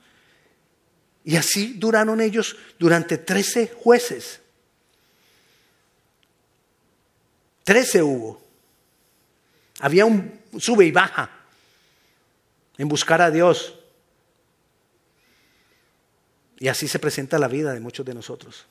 Y 1.24 1.36
así 1.36 1.76
duraron 1.78 2.20
ellos 2.20 2.58
durante 2.80 3.18
13 3.18 3.74
jueces. 3.78 4.41
Trece 7.72 8.04
hubo. 8.04 8.42
Había 9.80 10.06
un 10.06 10.42
sube 10.60 10.84
y 10.84 10.92
baja 10.92 11.32
en 12.78 12.90
buscar 12.90 13.22
a 13.22 13.32
Dios. 13.32 13.80
Y 16.60 16.68
así 16.68 16.90
se 16.90 17.00
presenta 17.00 17.40
la 17.40 17.48
vida 17.48 17.74
de 17.74 17.80
muchos 17.80 18.06
de 18.06 18.14
nosotros. 18.14 18.66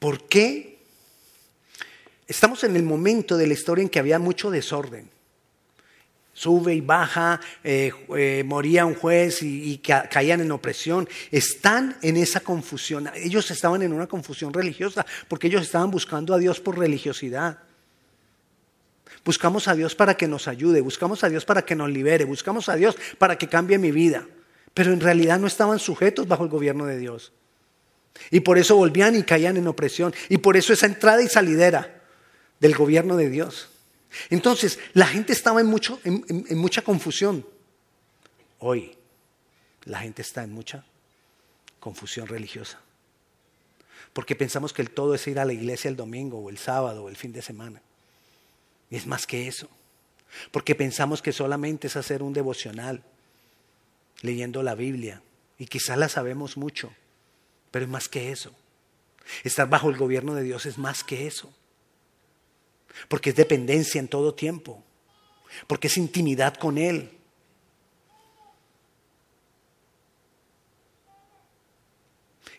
¿Por 0.00 0.26
qué? 0.26 0.80
Estamos 2.26 2.64
en 2.64 2.74
el 2.74 2.82
momento 2.82 3.36
de 3.36 3.46
la 3.46 3.52
historia 3.54 3.82
en 3.82 3.88
que 3.88 4.00
había 4.00 4.18
mucho 4.18 4.50
desorden 4.50 5.08
sube 6.32 6.74
y 6.74 6.80
baja, 6.80 7.40
eh, 7.62 7.92
eh, 8.16 8.42
moría 8.46 8.86
un 8.86 8.94
juez 8.94 9.42
y, 9.42 9.78
caían 9.78 10.40
en 10.40 10.52
opresión. 10.52 11.08
Están 11.30 11.96
en 12.02 12.16
esa 12.16 12.40
confusión. 12.40 13.10
Ellos 13.14 13.50
estaban 13.50 13.82
en 13.82 13.92
una 13.92 14.06
confusión 14.06 14.52
religiosa 14.52 15.04
porque 15.28 15.48
ellos 15.48 15.62
estaban 15.62 15.90
buscando 15.90 16.34
a 16.34 16.38
Dios 16.38 16.60
por 16.60 16.78
religiosidad. 16.78 17.58
Buscamos 19.24 19.68
a 19.68 19.74
Dios 19.74 19.94
para 19.94 20.16
que 20.16 20.26
nos 20.26 20.48
ayude, 20.48 20.80
buscamos 20.80 21.22
a 21.24 21.28
Dios 21.28 21.44
para 21.44 21.62
que 21.62 21.74
nos 21.74 21.90
libere, 21.90 22.24
buscamos 22.24 22.68
a 22.68 22.76
Dios 22.76 22.96
para 23.18 23.36
que 23.36 23.48
cambie 23.48 23.76
mi 23.76 23.90
vida. 23.90 24.26
Pero 24.72 24.92
en 24.92 25.00
realidad 25.00 25.38
no 25.38 25.46
estaban 25.46 25.78
sujetos 25.78 26.26
bajo 26.26 26.44
el 26.44 26.48
gobierno 26.48 26.86
de 26.86 26.98
Dios. 26.98 27.32
Y 28.30 28.40
por 28.40 28.58
eso 28.58 28.76
volvían 28.76 29.16
y 29.16 29.22
caían 29.22 29.56
en 29.56 29.66
opresión. 29.66 30.14
Y 30.28 30.38
por 30.38 30.56
eso 30.56 30.72
esa 30.72 30.86
entrada 30.86 31.22
y 31.22 31.28
salidera 31.28 32.02
del 32.60 32.74
gobierno 32.74 33.16
de 33.16 33.28
Dios. 33.28 33.68
Entonces, 34.28 34.78
la 34.92 35.06
gente 35.06 35.32
estaba 35.32 35.60
en, 35.60 35.66
mucho, 35.66 36.00
en, 36.04 36.58
mucha 36.58 36.82
confusión. 36.82 37.46
Hoy, 38.58 38.96
la 39.84 40.00
gente 40.00 40.22
está 40.22 40.42
en 40.42 40.52
mucha 40.52 40.84
confusión 41.78 42.26
religiosa. 42.26 42.80
Porque 44.12 44.34
pensamos 44.34 44.72
que 44.72 44.82
el 44.82 44.90
todo 44.90 45.14
es 45.14 45.26
ir 45.26 45.38
a 45.38 45.44
la 45.44 45.52
iglesia 45.52 45.88
el 45.88 45.96
domingo 45.96 46.38
o 46.38 46.50
el 46.50 46.58
sábado 46.58 47.04
o 47.04 47.08
el 47.08 47.16
fin 47.16 47.32
de 47.32 47.42
semana. 47.42 47.80
Y 48.90 48.96
es 48.96 49.06
más 49.06 49.26
que 49.26 49.46
eso. 49.46 49.68
Porque 50.50 50.74
pensamos 50.74 51.22
que 51.22 51.32
solamente 51.32 51.86
es 51.86 51.96
hacer 51.96 52.22
un 52.22 52.32
devocional, 52.32 53.02
leyendo 54.22 54.62
la 54.62 54.74
Biblia. 54.74 55.22
Y 55.58 55.66
quizás 55.66 55.96
la 55.96 56.08
sabemos 56.08 56.56
mucho, 56.56 56.92
pero 57.70 57.84
es 57.84 57.90
más 57.90 58.08
que 58.08 58.32
eso. 58.32 58.54
Estar 59.44 59.68
bajo 59.68 59.90
el 59.90 59.96
gobierno 59.96 60.34
de 60.34 60.42
Dios 60.42 60.66
es 60.66 60.78
más 60.78 61.04
que 61.04 61.26
eso. 61.26 61.52
Porque 63.08 63.30
es 63.30 63.36
dependencia 63.36 63.98
en 63.98 64.08
todo 64.08 64.34
tiempo. 64.34 64.82
Porque 65.66 65.88
es 65.88 65.96
intimidad 65.96 66.54
con 66.54 66.78
Él. 66.78 67.10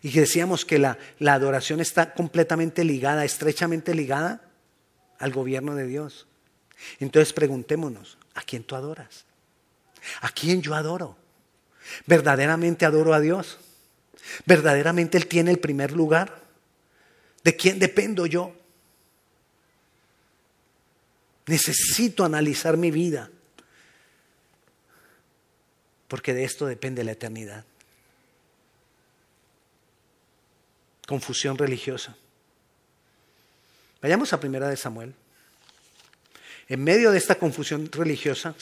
Y 0.02 0.10
decíamos 0.10 0.64
que 0.64 0.78
la, 0.78 0.98
la, 1.20 1.34
adoración 1.34 1.80
está 1.80 2.12
completamente 2.12 2.84
ligada, 2.84 3.24
estrechamente 3.24 3.94
ligada 3.94 4.50
al 5.20 5.30
gobierno 5.30 5.76
de 5.76 5.86
Dios. 5.86 6.26
Entonces 6.98 7.32
preguntémonos, 7.32 8.18
¿a 8.34 8.42
quién 8.42 8.64
tú 8.64 8.74
adoras? 8.74 9.24
¿A 10.20 10.30
quién 10.30 10.60
yo 10.60 10.74
adoro? 10.74 11.16
¿Verdaderamente 12.06 12.84
adoro 12.84 13.14
a 13.14 13.20
Dios? 13.20 13.58
¿Verdaderamente 14.44 15.18
Él 15.18 15.28
tiene 15.28 15.52
el 15.52 15.58
primer 15.58 15.92
lugar? 15.92 16.42
¿De 17.44 17.56
quién 17.56 17.78
dependo 17.78 18.26
yo? 18.26 18.54
Necesito 21.52 22.24
analizar 22.24 22.78
mi 22.78 22.90
vida, 22.90 23.28
porque 26.08 26.32
de 26.32 26.44
esto 26.44 26.64
depende 26.64 27.04
la 27.04 27.12
eternidad. 27.12 27.66
Confusión 31.06 31.58
religiosa. 31.58 32.16
Vayamos 34.00 34.32
a 34.32 34.40
primera 34.40 34.66
de 34.66 34.78
Samuel. 34.78 35.12
En 36.70 36.82
medio 36.82 37.10
de 37.10 37.18
esta 37.18 37.34
confusión 37.34 37.86
religiosa, 37.92 38.54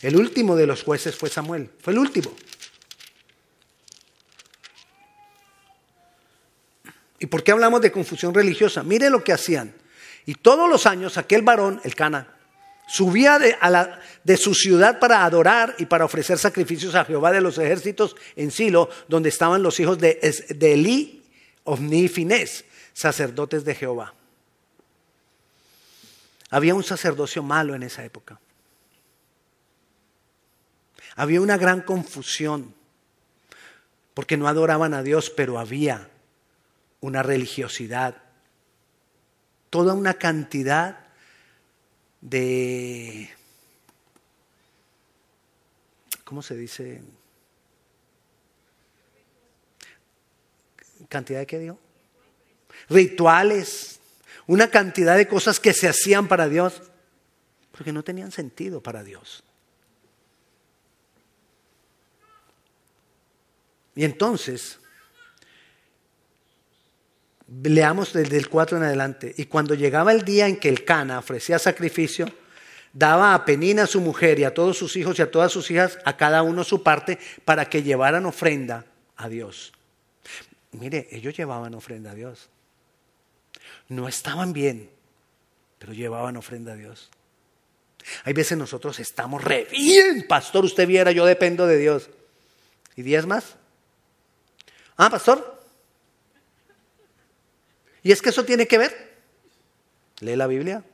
el 0.00 0.16
último 0.16 0.56
de 0.56 0.66
los 0.66 0.82
jueces 0.82 1.14
fue 1.14 1.28
Samuel, 1.28 1.70
fue 1.78 1.92
el 1.92 1.98
último. 1.98 2.34
¿Y 7.18 7.26
por 7.26 7.44
qué 7.44 7.52
hablamos 7.52 7.82
de 7.82 7.92
confusión 7.92 8.32
religiosa? 8.32 8.82
Mire 8.82 9.10
lo 9.10 9.22
que 9.22 9.34
hacían. 9.34 9.83
Y 10.26 10.34
todos 10.34 10.68
los 10.68 10.86
años 10.86 11.18
aquel 11.18 11.42
varón, 11.42 11.80
el 11.84 11.94
Cana, 11.94 12.34
subía 12.86 13.38
de, 13.38 14.36
su 14.36 14.54
ciudad 14.54 14.98
para 14.98 15.24
adorar 15.24 15.74
y 15.78 15.86
para 15.86 16.04
ofrecer 16.04 16.38
sacrificios 16.38 16.94
a 16.94 17.04
Jehová 17.04 17.32
de 17.32 17.40
los 17.40 17.58
ejércitos 17.58 18.16
en 18.36 18.50
Silo, 18.50 18.88
donde 19.08 19.28
estaban 19.28 19.62
los 19.62 19.80
hijos 19.80 19.98
de, 19.98 20.18
de 20.48 20.72
Elí, 20.72 21.24
Ofni 21.64 22.04
y 22.04 22.26
sacerdotes 22.92 23.64
de 23.64 23.74
Jehová. 23.74 24.14
Había 26.50 26.74
un 26.74 26.84
sacerdocio 26.84 27.42
malo 27.42 27.74
en 27.74 27.82
esa 27.82 28.04
época. 28.04 28.38
Había 31.16 31.40
una 31.40 31.56
gran 31.56 31.80
confusión, 31.80 32.74
porque 34.14 34.36
no 34.36 34.46
adoraban 34.46 34.94
a 34.94 35.02
Dios, 35.02 35.30
pero 35.30 35.58
había 35.58 36.10
una 37.00 37.22
religiosidad, 37.22 38.23
toda 39.74 39.92
una 39.94 40.14
cantidad 40.14 41.00
de, 42.20 43.28
¿cómo 46.22 46.42
se 46.42 46.54
dice? 46.54 47.02
¿Cantidad 51.08 51.40
de 51.40 51.46
qué 51.48 51.58
digo? 51.58 51.80
Rituales, 52.88 53.98
una 54.46 54.70
cantidad 54.70 55.16
de 55.16 55.26
cosas 55.26 55.58
que 55.58 55.72
se 55.72 55.88
hacían 55.88 56.28
para 56.28 56.48
Dios, 56.48 56.80
porque 57.72 57.92
no 57.92 58.04
tenían 58.04 58.30
sentido 58.30 58.80
para 58.80 59.02
Dios. 59.02 59.42
Y 63.96 64.04
entonces, 64.04 64.78
leamos 67.48 68.12
desde 68.12 68.36
el 68.36 68.48
4 68.48 68.78
en 68.78 68.84
adelante, 68.84 69.34
y 69.36 69.46
cuando 69.46 69.74
llegaba 69.74 70.12
el 70.12 70.22
día 70.22 70.46
en 70.46 70.56
que 70.56 70.68
el 70.68 70.84
Cana 70.84 71.18
ofrecía 71.18 71.58
sacrificio, 71.58 72.26
daba 72.92 73.34
a 73.34 73.44
Penina 73.44 73.86
su 73.86 74.00
mujer 74.00 74.38
y 74.38 74.44
a 74.44 74.54
todos 74.54 74.78
sus 74.78 74.96
hijos 74.96 75.18
y 75.18 75.22
a 75.22 75.30
todas 75.30 75.52
sus 75.52 75.70
hijas, 75.70 75.98
a 76.04 76.16
cada 76.16 76.42
uno 76.42 76.64
su 76.64 76.82
parte, 76.82 77.18
para 77.44 77.68
que 77.68 77.82
llevaran 77.82 78.24
ofrenda 78.26 78.86
a 79.16 79.28
Dios. 79.28 79.72
Mire, 80.72 81.08
ellos 81.10 81.36
llevaban 81.36 81.74
ofrenda 81.74 82.12
a 82.12 82.14
Dios. 82.14 82.48
No 83.88 84.08
estaban 84.08 84.52
bien, 84.52 84.90
pero 85.78 85.92
llevaban 85.92 86.36
ofrenda 86.36 86.72
a 86.72 86.76
Dios. 86.76 87.10
Hay 88.24 88.32
veces 88.32 88.58
nosotros 88.58 88.98
estamos 89.00 89.42
re 89.42 89.66
bien, 89.70 90.26
pastor, 90.28 90.64
usted 90.64 90.86
viera, 90.86 91.12
yo 91.12 91.24
dependo 91.26 91.66
de 91.66 91.78
Dios. 91.78 92.10
¿Y 92.96 93.02
días 93.02 93.26
más? 93.26 93.56
Ah, 94.96 95.10
pastor. 95.10 95.63
¿Y 98.04 98.12
es 98.12 98.20
que 98.20 98.28
eso 98.28 98.44
tiene 98.44 98.68
que 98.68 98.76
ver? 98.76 99.14
Lee 100.20 100.36
la 100.36 100.46
Biblia. 100.46 100.84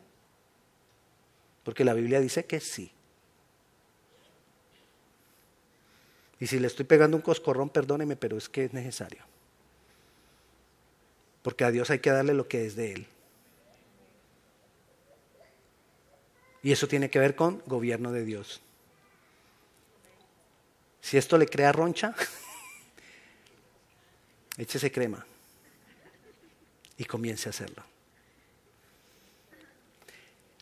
Porque 1.65 1.85
la 1.85 1.93
Biblia 1.93 2.21
dice 2.21 2.47
que 2.47 2.61
sí. 2.61 2.93
Y 6.39 6.47
si 6.47 6.61
le 6.61 6.69
estoy 6.69 6.87
pegando 6.87 7.17
un 7.17 7.23
coscorrón, 7.23 7.69
perdóneme, 7.69 8.15
pero 8.15 8.39
es 8.39 8.49
que 8.49 8.65
es 8.65 8.73
necesario. 8.73 9.23
Porque 11.43 11.65
a 11.65 11.73
Dios 11.73 11.91
hay 11.91 11.99
que 11.99 12.11
darle 12.11 12.33
lo 12.33 12.47
que 12.47 12.65
es 12.65 12.77
de 12.77 12.93
Él. 12.93 13.07
Y 16.63 16.71
eso 16.71 16.87
tiene 16.87 17.11
que 17.11 17.19
ver 17.19 17.35
con 17.35 17.61
gobierno 17.67 18.13
de 18.13 18.25
Dios. 18.25 18.63
Si 21.01 21.19
esto 21.19 21.37
le 21.39 21.47
crea 21.47 21.73
roncha, 21.73 22.15
échese 24.57 24.93
crema 24.93 25.27
y 27.01 27.07
comience 27.07 27.49
a 27.49 27.51
hacerlo. 27.51 27.83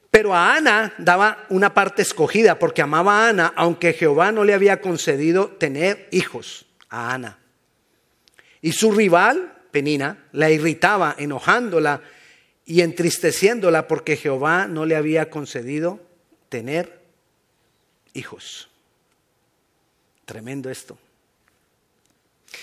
Pero 0.08 0.32
a 0.32 0.54
Ana 0.54 0.94
daba 0.96 1.46
una 1.48 1.74
parte 1.74 2.02
escogida 2.02 2.60
porque 2.60 2.80
amaba 2.80 3.24
a 3.24 3.28
Ana, 3.30 3.52
aunque 3.56 3.92
Jehová 3.92 4.30
no 4.30 4.44
le 4.44 4.54
había 4.54 4.80
concedido 4.80 5.48
tener 5.48 6.08
hijos 6.12 6.66
a 6.90 7.12
Ana. 7.12 7.38
Y 8.62 8.70
su 8.70 8.92
rival, 8.92 9.52
Penina, 9.72 10.28
la 10.30 10.48
irritaba, 10.48 11.16
enojándola 11.18 12.02
y 12.64 12.82
entristeciéndola 12.82 13.88
porque 13.88 14.16
Jehová 14.16 14.68
no 14.68 14.86
le 14.86 14.94
había 14.94 15.30
concedido 15.30 16.00
tener 16.50 17.00
hijos. 18.14 18.70
Tremendo 20.24 20.70
esto. 20.70 20.96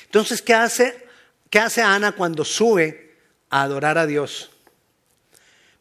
Entonces, 0.05 0.41
¿qué 0.41 0.53
hace, 0.53 1.07
qué 1.49 1.59
hace 1.59 1.81
Ana 1.81 2.13
cuando 2.13 2.45
sube 2.45 3.04
a 3.49 3.61
adorar 3.63 3.97
a 3.97 4.05
Dios? 4.05 4.51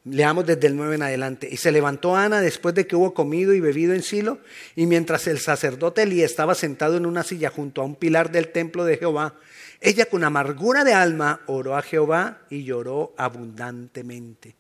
Leamos 0.04 0.44
desde 0.44 0.66
el 0.66 0.76
9 0.76 0.96
en 0.96 1.02
adelante. 1.02 1.48
Y 1.50 1.56
se 1.56 1.72
levantó 1.72 2.14
Ana 2.14 2.40
después 2.40 2.74
de 2.74 2.86
que 2.86 2.94
hubo 2.94 3.14
comido 3.14 3.54
y 3.54 3.60
bebido 3.60 3.94
en 3.94 4.02
Silo, 4.02 4.38
y 4.76 4.86
mientras 4.86 5.26
el 5.26 5.38
sacerdote 5.38 6.02
Elí 6.02 6.22
estaba 6.22 6.54
sentado 6.54 6.96
en 6.96 7.06
una 7.06 7.22
silla 7.22 7.50
junto 7.50 7.80
a 7.80 7.84
un 7.84 7.96
pilar 7.96 8.30
del 8.30 8.48
templo 8.48 8.84
de 8.84 8.98
Jehová, 8.98 9.34
ella 9.80 10.06
con 10.06 10.24
amargura 10.24 10.84
de 10.84 10.92
alma 10.92 11.40
oró 11.46 11.76
a 11.76 11.82
Jehová 11.82 12.42
y 12.50 12.64
lloró 12.64 13.14
abundantemente. 13.16 14.56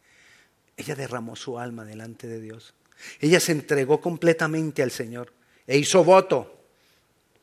Ella 0.76 0.94
derramó 0.94 1.36
su 1.36 1.58
alma 1.58 1.84
delante 1.84 2.26
de 2.26 2.40
Dios. 2.40 2.74
Ella 3.20 3.40
se 3.40 3.52
entregó 3.52 4.00
completamente 4.00 4.82
al 4.82 4.90
Señor 4.90 5.32
e 5.66 5.76
hizo 5.78 6.04
voto. 6.04 6.66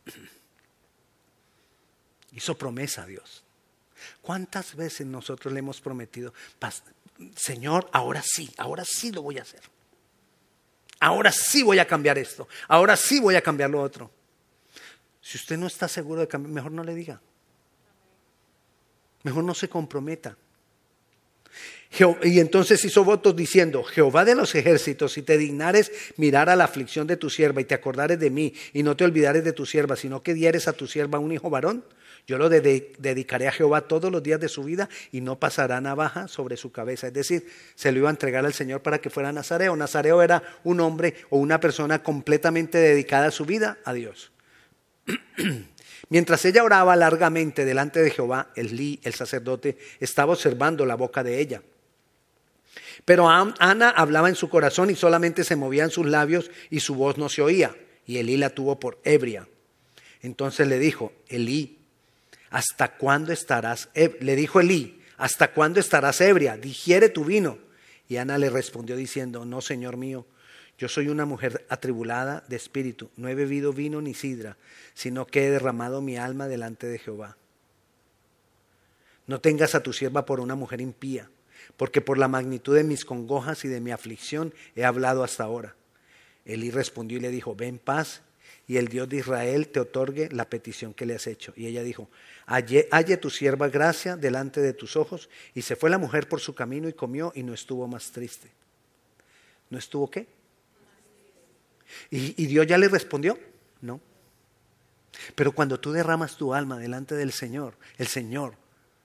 Hizo 2.33 2.57
promesa 2.57 3.03
a 3.03 3.07
Dios. 3.07 3.40
¿Cuántas 4.21 4.75
veces 4.75 5.07
nosotros 5.07 5.53
le 5.53 5.59
hemos 5.59 5.81
prometido, 5.81 6.33
Señor, 7.35 7.89
ahora 7.91 8.21
sí, 8.23 8.53
ahora 8.57 8.83
sí 8.85 9.11
lo 9.11 9.21
voy 9.21 9.37
a 9.37 9.41
hacer. 9.41 9.61
Ahora 10.99 11.31
sí 11.31 11.63
voy 11.63 11.79
a 11.79 11.87
cambiar 11.87 12.17
esto. 12.17 12.47
Ahora 12.67 12.95
sí 12.95 13.19
voy 13.19 13.35
a 13.35 13.41
cambiar 13.41 13.69
lo 13.69 13.81
otro. 13.81 14.11
Si 15.21 15.37
usted 15.37 15.57
no 15.57 15.67
está 15.67 15.87
seguro 15.87 16.21
de 16.21 16.27
cambiar, 16.27 16.53
mejor 16.53 16.71
no 16.71 16.83
le 16.83 16.93
diga. 16.93 17.21
Mejor 19.23 19.43
no 19.43 19.53
se 19.53 19.69
comprometa. 19.69 20.37
Y 22.23 22.39
entonces 22.39 22.83
hizo 22.85 23.03
votos 23.03 23.35
diciendo, 23.35 23.83
Jehová 23.83 24.23
de 24.23 24.33
los 24.33 24.55
ejércitos, 24.55 25.11
si 25.11 25.23
te 25.23 25.37
dignares 25.37 25.91
mirar 26.15 26.49
a 26.49 26.55
la 26.55 26.63
aflicción 26.63 27.05
de 27.05 27.17
tu 27.17 27.29
sierva 27.29 27.59
y 27.59 27.65
te 27.65 27.75
acordares 27.75 28.17
de 28.17 28.29
mí 28.29 28.53
y 28.71 28.81
no 28.83 28.95
te 28.95 29.03
olvidares 29.03 29.43
de 29.43 29.51
tu 29.51 29.65
sierva, 29.65 29.97
sino 29.97 30.23
que 30.23 30.33
dieres 30.33 30.69
a 30.69 30.73
tu 30.73 30.87
sierva 30.87 31.19
un 31.19 31.33
hijo 31.33 31.49
varón, 31.49 31.83
yo 32.27 32.37
lo 32.37 32.49
dedicaré 32.49 33.47
a 33.47 33.51
Jehová 33.51 33.81
todos 33.81 34.09
los 34.11 34.23
días 34.23 34.39
de 34.39 34.47
su 34.47 34.63
vida 34.63 34.87
y 35.11 35.19
no 35.19 35.39
pasará 35.39 35.81
navaja 35.81 36.29
sobre 36.29 36.55
su 36.55 36.71
cabeza. 36.71 37.07
Es 37.07 37.13
decir, 37.13 37.47
se 37.75 37.91
lo 37.91 37.99
iba 37.99 38.09
a 38.09 38.11
entregar 38.11 38.45
al 38.45 38.53
Señor 38.53 38.81
para 38.81 38.99
que 38.99 39.09
fuera 39.09 39.33
Nazareo. 39.33 39.75
Nazareo 39.75 40.21
era 40.21 40.41
un 40.63 40.79
hombre 40.79 41.15
o 41.29 41.39
una 41.39 41.59
persona 41.59 42.03
completamente 42.03 42.77
dedicada 42.77 43.27
a 43.27 43.31
su 43.31 43.45
vida 43.45 43.79
a 43.83 43.93
Dios. 43.93 44.31
Mientras 46.09 46.45
ella 46.45 46.63
oraba 46.63 46.95
largamente 46.95 47.65
delante 47.65 48.01
de 48.01 48.11
Jehová, 48.11 48.49
el 48.55 48.99
el 49.03 49.13
sacerdote, 49.13 49.77
estaba 49.99 50.33
observando 50.33 50.85
la 50.85 50.95
boca 50.95 51.23
de 51.23 51.39
ella. 51.39 51.61
Pero 53.05 53.29
Ana 53.29 53.89
hablaba 53.89 54.29
en 54.29 54.35
su 54.35 54.49
corazón 54.49 54.89
y 54.89 54.95
solamente 54.95 55.43
se 55.43 55.55
movían 55.55 55.89
sus 55.89 56.05
labios 56.05 56.51
y 56.69 56.81
su 56.81 56.95
voz 56.95 57.17
no 57.17 57.29
se 57.29 57.41
oía. 57.41 57.75
Y 58.05 58.17
Elí 58.17 58.37
la 58.37 58.51
tuvo 58.51 58.79
por 58.79 58.99
ebria. 59.03 59.47
Entonces 60.21 60.67
le 60.67 60.79
dijo, 60.79 61.13
Elí, 61.27 61.79
¿hasta 62.49 62.97
cuándo 62.97 63.33
estarás? 63.33 63.89
Le 63.95 64.35
dijo 64.35 64.59
Elí, 64.59 65.01
¿hasta 65.17 65.51
cuándo 65.51 65.79
estarás 65.79 66.21
ebria? 66.21 66.57
Digiere 66.57 67.09
tu 67.09 67.25
vino. 67.25 67.57
Y 68.07 68.17
Ana 68.17 68.37
le 68.37 68.49
respondió 68.49 68.95
diciendo, 68.95 69.45
no, 69.45 69.61
Señor 69.61 69.95
mío, 69.97 70.25
yo 70.77 70.89
soy 70.89 71.09
una 71.09 71.25
mujer 71.25 71.65
atribulada 71.69 72.43
de 72.47 72.55
espíritu, 72.55 73.11
no 73.15 73.29
he 73.29 73.35
bebido 73.35 73.71
vino 73.71 74.01
ni 74.01 74.13
sidra, 74.13 74.57
sino 74.95 75.27
que 75.27 75.45
he 75.45 75.49
derramado 75.51 76.01
mi 76.01 76.17
alma 76.17 76.47
delante 76.47 76.87
de 76.87 76.97
Jehová. 76.97 77.37
No 79.27 79.39
tengas 79.39 79.75
a 79.75 79.83
tu 79.83 79.93
sierva 79.93 80.25
por 80.25 80.39
una 80.39 80.55
mujer 80.55 80.81
impía, 80.81 81.29
porque 81.81 81.99
por 81.99 82.19
la 82.19 82.27
magnitud 82.27 82.75
de 82.75 82.83
mis 82.83 83.05
congojas 83.05 83.65
y 83.65 83.67
de 83.67 83.81
mi 83.81 83.89
aflicción 83.89 84.53
he 84.75 84.85
hablado 84.85 85.23
hasta 85.23 85.45
ahora. 85.45 85.75
Elí 86.45 86.69
respondió 86.69 87.17
y 87.17 87.21
le 87.21 87.31
dijo, 87.31 87.55
ven 87.55 87.79
paz 87.79 88.21
y 88.67 88.77
el 88.77 88.87
Dios 88.87 89.09
de 89.09 89.17
Israel 89.17 89.67
te 89.67 89.79
otorgue 89.79 90.29
la 90.31 90.47
petición 90.47 90.93
que 90.93 91.07
le 91.07 91.15
has 91.15 91.25
hecho. 91.25 91.53
Y 91.55 91.65
ella 91.65 91.81
dijo, 91.81 92.07
halle, 92.45 93.17
tu 93.17 93.31
sierva 93.31 93.67
gracia 93.69 94.15
delante 94.15 94.61
de 94.61 94.73
tus 94.73 94.95
ojos. 94.95 95.27
Y 95.55 95.63
se 95.63 95.75
fue 95.75 95.89
la 95.89 95.97
mujer 95.97 96.29
por 96.29 96.39
su 96.39 96.53
camino 96.53 96.87
y 96.87 96.93
comió 96.93 97.31
y 97.33 97.41
no 97.41 97.51
estuvo 97.51 97.87
más 97.87 98.11
triste. 98.11 98.51
¿No 99.71 99.79
estuvo 99.79 100.07
qué? 100.07 100.27
¿Y, 102.11 102.43
y 102.43 102.45
Dios 102.45 102.67
ya 102.67 102.77
le 102.77 102.89
respondió? 102.89 103.39
No. 103.81 103.99
Pero 105.33 105.51
cuando 105.51 105.79
tú 105.79 105.91
derramas 105.91 106.37
tu 106.37 106.53
alma 106.53 106.77
delante 106.77 107.15
del 107.15 107.31
Señor, 107.31 107.73
el 107.97 108.05
Señor 108.05 108.53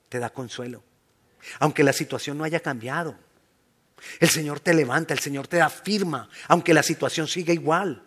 te 0.09 0.19
da 0.19 0.29
consuelo. 0.29 0.83
Aunque 1.59 1.83
la 1.83 1.93
situación 1.93 2.37
no 2.37 2.43
haya 2.43 2.59
cambiado. 2.59 3.15
El 4.19 4.29
Señor 4.29 4.59
te 4.59 4.73
levanta, 4.73 5.13
el 5.13 5.19
Señor 5.19 5.47
te 5.47 5.57
da 5.57 5.69
firma, 5.69 6.29
aunque 6.47 6.73
la 6.73 6.83
situación 6.83 7.27
siga 7.27 7.53
igual. 7.53 8.03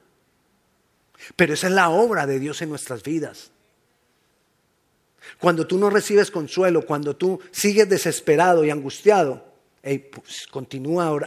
Pero 1.37 1.55
esa 1.55 1.67
es 1.67 1.73
la 1.73 1.91
obra 1.91 2.27
de 2.27 2.39
Dios 2.39 2.63
en 2.63 2.71
nuestras 2.71 3.03
vidas. 3.03 3.51
Cuando 5.39 5.67
tú 5.67 5.79
no 5.79 5.91
recibes 5.91 6.31
consuelo, 6.31 6.87
cuando 6.87 7.17
tú 7.17 7.41
sigues 7.51 7.89
desesperado 7.89 8.65
y 8.65 8.71
angustiado, 8.71 9.51
pues, 9.83 10.47
continúa 10.51 11.19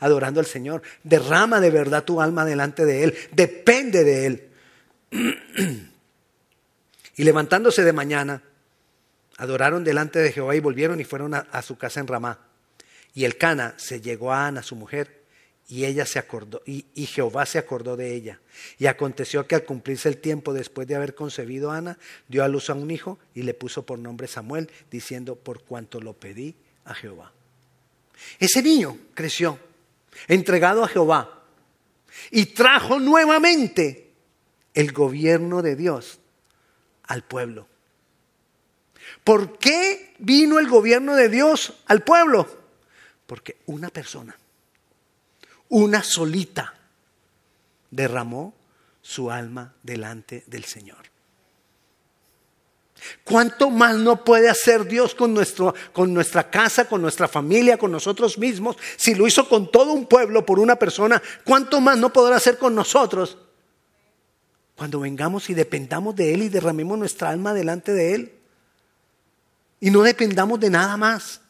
adorando 0.00 0.40
al 0.40 0.46
Señor. 0.46 0.82
Derrama 1.02 1.60
de 1.60 1.70
verdad 1.70 2.04
tu 2.04 2.20
alma 2.20 2.44
delante 2.44 2.84
de 2.84 3.04
Él. 3.04 3.14
Depende 3.32 4.04
de 4.04 4.26
Él. 4.26 4.48
y 7.16 7.24
levantándose 7.24 7.84
de 7.84 7.92
mañana, 7.92 8.42
adoraron 9.40 9.84
delante 9.84 10.18
de 10.18 10.32
Jehová 10.32 10.54
y 10.54 10.60
volvieron 10.60 11.00
y 11.00 11.04
fueron 11.04 11.32
a, 11.32 11.62
su 11.62 11.78
casa 11.78 11.98
en 11.98 12.06
Ramá. 12.06 12.38
Y 13.14 13.24
el 13.24 13.38
Cana 13.38 13.72
se 13.78 14.02
llegó 14.02 14.34
a 14.34 14.46
Ana, 14.46 14.62
su 14.62 14.76
mujer, 14.76 15.22
y 15.66 15.86
ella 15.86 16.04
se 16.04 16.18
acordó, 16.18 16.62
y, 16.66 16.84
y, 16.94 17.06
Jehová 17.06 17.46
se 17.46 17.58
acordó 17.58 17.96
de 17.96 18.14
ella. 18.14 18.38
Y 18.78 18.84
aconteció 18.84 19.46
que 19.46 19.54
al 19.54 19.64
cumplirse 19.64 20.10
el 20.10 20.18
tiempo 20.18 20.52
después 20.52 20.86
de 20.86 20.94
haber 20.94 21.14
concebido 21.14 21.70
a 21.70 21.78
Ana, 21.78 21.98
dio 22.28 22.44
a 22.44 22.48
luz 22.48 22.68
a 22.68 22.74
un 22.74 22.90
hijo 22.90 23.18
y 23.34 23.42
le 23.42 23.54
puso 23.54 23.86
por 23.86 23.98
nombre 23.98 24.28
Samuel, 24.28 24.70
diciendo, 24.90 25.36
por 25.36 25.62
cuanto 25.62 26.00
lo 26.00 26.12
pedí 26.12 26.54
a 26.84 26.92
Jehová. 26.92 27.32
Ese 28.38 28.62
niño 28.62 28.98
creció, 29.14 29.58
entregado 30.28 30.84
a 30.84 30.88
Jehová, 30.88 31.44
y 32.30 32.44
trajo 32.46 33.00
nuevamente 33.00 34.12
el 34.74 34.92
gobierno 34.92 35.62
de 35.62 35.76
Dios 35.76 36.18
al 37.04 37.24
pueblo. 37.24 37.69
¿Por 39.24 39.58
qué 39.58 40.14
vino 40.18 40.58
el 40.58 40.68
gobierno 40.68 41.14
de 41.14 41.28
Dios 41.28 41.74
al 41.86 42.02
pueblo? 42.02 42.48
Porque 43.26 43.58
una 43.66 43.88
persona 43.90 44.36
una 45.70 46.02
solita, 46.02 46.74
derramó 47.90 48.54
su 49.00 49.30
alma 49.30 49.74
delante 49.82 50.44
del 50.46 50.64
Señor. 50.64 50.98
¿Cuánto 53.24 53.70
más 53.70 53.96
no 53.96 54.24
puede 54.24 54.50
hacer 54.50 54.84
Dios 54.84 55.14
con, 55.14 55.32
nuestro, 55.32 55.74
con 55.92 56.12
nuestra 56.12 56.50
casa, 56.50 56.86
con 56.86 57.00
nuestra 57.00 57.28
familia, 57.28 57.78
con 57.78 57.90
nosotros 57.90 58.36
mismos? 58.36 58.76
Si 58.96 59.14
lo 59.14 59.26
hizo 59.26 59.48
con 59.48 59.70
todo 59.70 59.92
un 59.92 60.06
pueblo 60.06 60.44
por 60.44 60.58
una 60.58 60.76
persona, 60.76 61.22
¿cuánto 61.44 61.80
más 61.80 61.96
no 61.96 62.12
podrá 62.12 62.36
hacer 62.36 62.58
con 62.58 62.74
nosotros? 62.74 63.38
Cuando 64.76 65.00
vengamos 65.00 65.48
y 65.48 65.54
dependamos 65.54 66.14
de 66.14 66.34
Él 66.34 66.42
y 66.42 66.48
derramemos 66.50 66.98
nuestra 66.98 67.30
alma 67.30 67.54
delante 67.54 67.92
de 67.92 68.14
Él. 68.14 68.39
Y 69.80 69.90
no 69.90 70.02
dependamos 70.02 70.60
de 70.60 70.70
nada 70.70 70.96
más. 70.96 71.40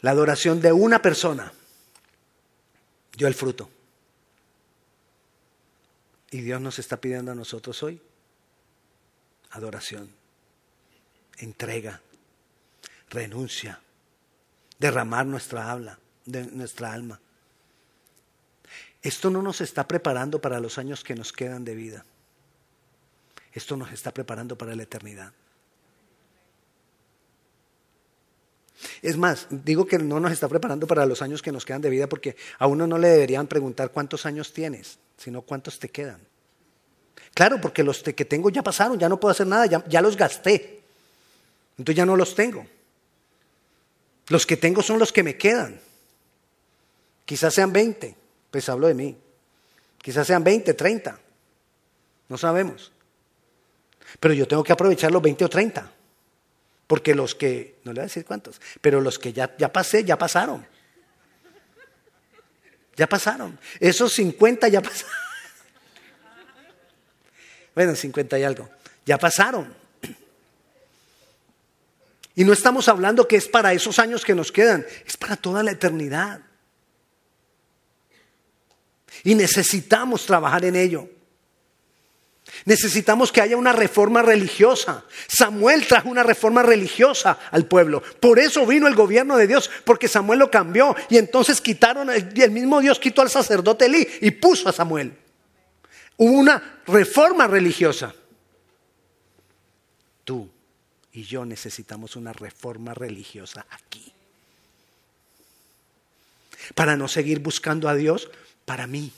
La 0.00 0.10
adoración 0.10 0.60
de 0.60 0.72
una 0.72 1.00
persona 1.02 1.52
dio 3.16 3.26
el 3.26 3.34
fruto. 3.34 3.70
Y 6.30 6.40
Dios 6.40 6.60
nos 6.60 6.78
está 6.78 6.96
pidiendo 6.96 7.32
a 7.32 7.34
nosotros 7.34 7.82
hoy 7.82 8.00
adoración, 9.54 10.10
entrega, 11.38 12.00
renuncia, 13.08 13.80
derramar 14.78 15.26
nuestra 15.26 15.70
habla, 15.70 15.98
de 16.26 16.44
nuestra 16.46 16.92
alma. 16.92 17.20
Esto 19.00 19.30
no 19.30 19.42
nos 19.42 19.60
está 19.60 19.86
preparando 19.86 20.40
para 20.40 20.58
los 20.58 20.76
años 20.78 21.04
que 21.04 21.14
nos 21.14 21.32
quedan 21.32 21.64
de 21.64 21.74
vida. 21.74 22.04
Esto 23.54 23.76
nos 23.76 23.92
está 23.92 24.12
preparando 24.12 24.58
para 24.58 24.74
la 24.74 24.82
eternidad. 24.82 25.32
Es 29.00 29.16
más, 29.16 29.46
digo 29.50 29.86
que 29.86 29.98
no 29.98 30.18
nos 30.18 30.32
está 30.32 30.48
preparando 30.48 30.86
para 30.86 31.06
los 31.06 31.22
años 31.22 31.40
que 31.40 31.52
nos 31.52 31.64
quedan 31.64 31.80
de 31.80 31.88
vida 31.88 32.08
porque 32.08 32.36
a 32.58 32.66
uno 32.66 32.86
no 32.86 32.98
le 32.98 33.08
deberían 33.08 33.46
preguntar 33.46 33.90
cuántos 33.92 34.26
años 34.26 34.52
tienes, 34.52 34.98
sino 35.16 35.42
cuántos 35.42 35.78
te 35.78 35.88
quedan. 35.88 36.20
Claro, 37.32 37.60
porque 37.60 37.82
los 37.82 38.02
que 38.02 38.24
tengo 38.24 38.50
ya 38.50 38.62
pasaron, 38.62 38.98
ya 38.98 39.08
no 39.08 39.18
puedo 39.18 39.32
hacer 39.32 39.46
nada, 39.46 39.66
ya, 39.66 40.02
los 40.02 40.16
gasté. 40.16 40.82
Entonces 41.78 41.96
ya 41.96 42.06
no 42.06 42.16
los 42.16 42.34
tengo. 42.34 42.66
Los 44.28 44.46
que 44.46 44.56
tengo 44.56 44.82
son 44.82 44.98
los 44.98 45.12
que 45.12 45.22
me 45.22 45.36
quedan. 45.36 45.80
Quizás 47.24 47.54
sean 47.54 47.72
20, 47.72 48.16
pues 48.50 48.68
hablo 48.68 48.86
de 48.86 48.94
mí. 48.94 49.16
Quizás 49.98 50.26
sean 50.26 50.44
20, 50.44 50.74
30. 50.74 51.18
No 52.28 52.38
sabemos. 52.38 52.92
Pero 54.20 54.34
yo 54.34 54.46
tengo 54.46 54.62
que 54.62 54.72
aprovechar 54.72 55.10
los 55.12 55.22
20 55.22 55.44
o 55.44 55.48
30. 55.48 55.90
Porque 56.86 57.14
los 57.14 57.34
que, 57.34 57.78
no 57.84 57.92
le 57.92 58.00
voy 58.00 58.02
a 58.02 58.06
decir 58.06 58.24
cuántos, 58.24 58.60
pero 58.80 59.00
los 59.00 59.18
que 59.18 59.32
ya, 59.32 59.56
ya 59.56 59.72
pasé, 59.72 60.04
ya 60.04 60.18
pasaron. 60.18 60.66
Ya 62.96 63.08
pasaron. 63.08 63.58
Esos 63.80 64.12
50 64.12 64.68
ya 64.68 64.80
pasaron. 64.80 65.12
Bueno, 67.74 67.96
50 67.96 68.38
y 68.38 68.44
algo. 68.44 68.70
Ya 69.04 69.18
pasaron. 69.18 69.74
Y 72.36 72.44
no 72.44 72.52
estamos 72.52 72.88
hablando 72.88 73.26
que 73.28 73.34
es 73.36 73.48
para 73.48 73.72
esos 73.72 73.98
años 73.98 74.24
que 74.24 74.34
nos 74.34 74.50
quedan, 74.50 74.86
es 75.06 75.16
para 75.16 75.36
toda 75.36 75.62
la 75.62 75.72
eternidad. 75.72 76.40
Y 79.22 79.34
necesitamos 79.34 80.26
trabajar 80.26 80.64
en 80.64 80.76
ello. 80.76 81.08
Necesitamos 82.66 83.30
que 83.30 83.42
haya 83.42 83.56
una 83.58 83.72
reforma 83.72 84.22
religiosa. 84.22 85.04
Samuel 85.26 85.86
trajo 85.86 86.08
una 86.08 86.22
reforma 86.22 86.62
religiosa 86.62 87.38
al 87.50 87.66
pueblo. 87.66 88.02
Por 88.20 88.38
eso 88.38 88.64
vino 88.64 88.86
el 88.86 88.94
gobierno 88.94 89.36
de 89.36 89.46
Dios, 89.46 89.70
porque 89.84 90.08
Samuel 90.08 90.38
lo 90.38 90.50
cambió. 90.50 90.96
Y 91.10 91.18
entonces 91.18 91.60
quitaron, 91.60 92.08
el 92.08 92.50
mismo 92.50 92.80
Dios 92.80 92.98
quitó 92.98 93.20
al 93.20 93.28
sacerdote 93.28 93.84
Elí 93.84 94.08
y 94.22 94.30
puso 94.30 94.68
a 94.68 94.72
Samuel. 94.72 95.14
Hubo 96.16 96.32
una 96.32 96.80
reforma 96.86 97.46
religiosa. 97.46 98.14
Tú 100.24 100.48
y 101.12 101.24
yo 101.24 101.44
necesitamos 101.44 102.16
una 102.16 102.32
reforma 102.32 102.94
religiosa 102.94 103.66
aquí. 103.70 104.10
Para 106.74 106.96
no 106.96 107.08
seguir 107.08 107.40
buscando 107.40 107.90
a 107.90 107.94
Dios 107.94 108.30
para 108.64 108.86
mí. 108.86 109.12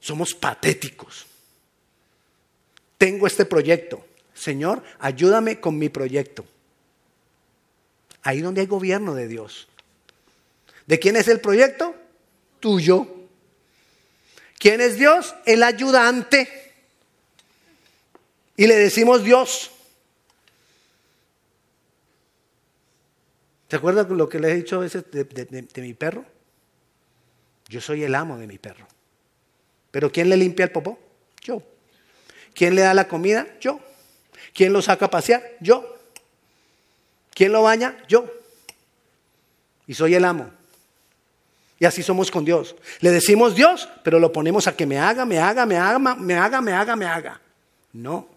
Somos 0.00 0.34
patéticos 0.34 1.28
tengo 2.98 3.26
este 3.26 3.46
proyecto. 3.46 4.04
Señor, 4.34 4.82
ayúdame 4.98 5.60
con 5.60 5.78
mi 5.78 5.88
proyecto. 5.88 6.44
Ahí 8.22 8.40
donde 8.40 8.60
hay 8.60 8.66
gobierno 8.66 9.14
de 9.14 9.28
Dios. 9.28 9.68
¿De 10.86 10.98
quién 10.98 11.16
es 11.16 11.28
el 11.28 11.40
proyecto? 11.40 11.94
Tuyo. 12.60 13.06
¿Quién 14.58 14.80
es 14.80 14.96
Dios? 14.96 15.34
El 15.46 15.62
ayudante. 15.62 16.74
Y 18.56 18.66
le 18.66 18.76
decimos 18.76 19.22
Dios. 19.22 19.70
¿Se 23.70 23.76
acuerdan 23.76 24.16
lo 24.16 24.28
que 24.28 24.40
le 24.40 24.50
he 24.50 24.56
dicho 24.56 24.76
a 24.76 24.80
veces 24.80 25.04
de, 25.10 25.24
de 25.24 25.82
mi 25.82 25.94
perro? 25.94 26.24
Yo 27.68 27.80
soy 27.80 28.02
el 28.02 28.14
amo 28.14 28.38
de 28.38 28.46
mi 28.46 28.58
perro. 28.58 28.86
Pero 29.90 30.10
¿quién 30.10 30.28
le 30.28 30.36
limpia 30.36 30.64
el 30.64 30.72
popó? 30.72 30.98
Yo. 31.42 31.62
¿Quién 32.54 32.74
le 32.74 32.82
da 32.82 32.94
la 32.94 33.08
comida? 33.08 33.46
Yo. 33.60 33.80
¿Quién 34.54 34.72
lo 34.72 34.82
saca 34.82 35.06
a 35.06 35.10
pasear? 35.10 35.42
Yo. 35.60 35.96
¿Quién 37.34 37.52
lo 37.52 37.62
baña? 37.62 37.96
Yo. 38.08 38.26
Y 39.86 39.94
soy 39.94 40.14
el 40.14 40.24
amo. 40.24 40.50
Y 41.78 41.84
así 41.84 42.02
somos 42.02 42.30
con 42.30 42.44
Dios. 42.44 42.74
Le 43.00 43.10
decimos 43.10 43.54
Dios, 43.54 43.88
pero 44.02 44.18
lo 44.18 44.32
ponemos 44.32 44.66
a 44.66 44.76
que 44.76 44.86
me 44.86 44.98
haga, 44.98 45.24
me 45.24 45.38
haga, 45.38 45.64
me 45.64 45.76
haga, 45.76 45.98
me 45.98 46.34
haga, 46.34 46.60
me 46.60 46.72
haga, 46.72 46.96
me 46.96 47.06
haga. 47.06 47.40
No. 47.92 48.28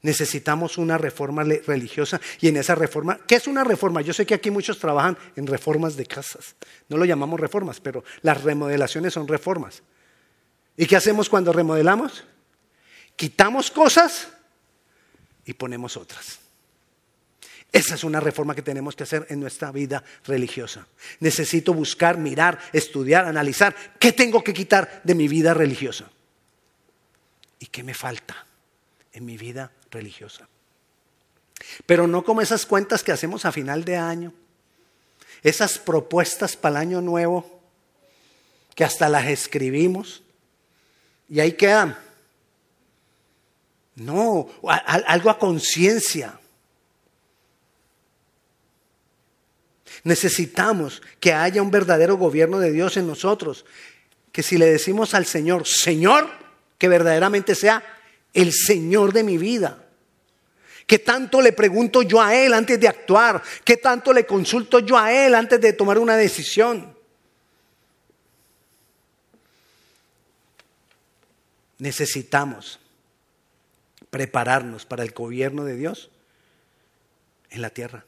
Necesitamos 0.00 0.76
una 0.76 0.98
reforma 0.98 1.44
religiosa 1.44 2.20
y 2.40 2.48
en 2.48 2.58
esa 2.58 2.74
reforma, 2.74 3.18
¿qué 3.26 3.36
es 3.36 3.46
una 3.46 3.64
reforma? 3.64 4.02
Yo 4.02 4.12
sé 4.12 4.26
que 4.26 4.34
aquí 4.34 4.50
muchos 4.50 4.78
trabajan 4.78 5.16
en 5.36 5.46
reformas 5.46 5.96
de 5.96 6.04
casas. 6.04 6.56
No 6.88 6.98
lo 6.98 7.04
llamamos 7.04 7.40
reformas, 7.40 7.80
pero 7.80 8.04
las 8.20 8.42
remodelaciones 8.42 9.14
son 9.14 9.28
reformas. 9.28 9.82
¿Y 10.76 10.86
qué 10.86 10.96
hacemos 10.96 11.28
cuando 11.28 11.52
remodelamos? 11.52 12.24
Quitamos 13.16 13.70
cosas 13.70 14.28
y 15.44 15.52
ponemos 15.52 15.96
otras. 15.96 16.40
Esa 17.70 17.96
es 17.96 18.04
una 18.04 18.20
reforma 18.20 18.54
que 18.54 18.62
tenemos 18.62 18.94
que 18.94 19.02
hacer 19.02 19.26
en 19.30 19.40
nuestra 19.40 19.72
vida 19.72 20.04
religiosa. 20.26 20.86
Necesito 21.20 21.74
buscar, 21.74 22.18
mirar, 22.18 22.58
estudiar, 22.72 23.24
analizar 23.24 23.74
qué 23.98 24.12
tengo 24.12 24.44
que 24.44 24.54
quitar 24.54 25.00
de 25.02 25.14
mi 25.14 25.26
vida 25.26 25.54
religiosa 25.54 26.08
y 27.58 27.66
qué 27.66 27.82
me 27.82 27.94
falta 27.94 28.46
en 29.12 29.24
mi 29.24 29.36
vida 29.36 29.72
religiosa. 29.90 30.48
Pero 31.86 32.06
no 32.06 32.24
como 32.24 32.40
esas 32.40 32.66
cuentas 32.66 33.02
que 33.02 33.12
hacemos 33.12 33.44
a 33.44 33.52
final 33.52 33.84
de 33.84 33.96
año, 33.96 34.32
esas 35.42 35.78
propuestas 35.78 36.56
para 36.56 36.76
el 36.76 36.88
año 36.88 37.00
nuevo, 37.00 37.60
que 38.74 38.84
hasta 38.84 39.08
las 39.08 39.26
escribimos 39.26 40.23
y 41.34 41.40
ahí 41.40 41.52
quedan. 41.54 41.98
No, 43.96 44.48
algo 44.62 45.30
a 45.30 45.36
conciencia. 45.36 46.38
Necesitamos 50.04 51.02
que 51.18 51.32
haya 51.32 51.60
un 51.60 51.72
verdadero 51.72 52.16
gobierno 52.16 52.60
de 52.60 52.70
Dios 52.70 52.96
en 52.98 53.08
nosotros. 53.08 53.64
Que 54.30 54.44
si 54.44 54.58
le 54.58 54.66
decimos 54.66 55.12
al 55.14 55.26
Señor, 55.26 55.66
Señor, 55.66 56.30
que 56.78 56.86
verdaderamente 56.86 57.56
sea 57.56 57.82
el 58.32 58.52
Señor 58.52 59.12
de 59.12 59.24
mi 59.24 59.36
vida. 59.36 59.84
Que 60.86 61.00
tanto 61.00 61.42
le 61.42 61.50
pregunto 61.50 62.02
yo 62.02 62.22
a 62.22 62.32
Él 62.32 62.54
antes 62.54 62.78
de 62.78 62.86
actuar. 62.86 63.42
Que 63.64 63.78
tanto 63.78 64.12
le 64.12 64.24
consulto 64.24 64.78
yo 64.78 64.96
a 64.96 65.12
Él 65.12 65.34
antes 65.34 65.60
de 65.60 65.72
tomar 65.72 65.98
una 65.98 66.16
decisión. 66.16 66.93
Necesitamos 71.78 72.80
prepararnos 74.10 74.86
para 74.86 75.02
el 75.02 75.10
gobierno 75.10 75.64
de 75.64 75.76
Dios 75.76 76.10
en 77.50 77.62
la 77.62 77.70
tierra. 77.70 78.04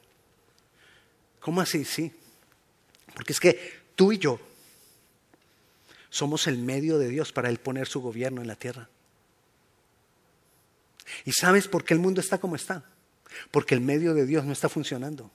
¿Cómo 1.40 1.60
así? 1.60 1.84
Sí. 1.84 2.12
Porque 3.14 3.32
es 3.32 3.40
que 3.40 3.80
tú 3.94 4.12
y 4.12 4.18
yo 4.18 4.40
somos 6.10 6.46
el 6.46 6.58
medio 6.58 6.98
de 6.98 7.08
Dios 7.08 7.32
para 7.32 7.48
Él 7.48 7.58
poner 7.58 7.86
su 7.86 8.00
gobierno 8.00 8.40
en 8.40 8.48
la 8.48 8.56
tierra. 8.56 8.88
¿Y 11.24 11.32
sabes 11.32 11.68
por 11.68 11.84
qué 11.84 11.94
el 11.94 12.00
mundo 12.00 12.20
está 12.20 12.38
como 12.38 12.56
está? 12.56 12.84
Porque 13.50 13.74
el 13.74 13.80
medio 13.80 14.14
de 14.14 14.26
Dios 14.26 14.44
no 14.44 14.52
está 14.52 14.68
funcionando. 14.68 15.30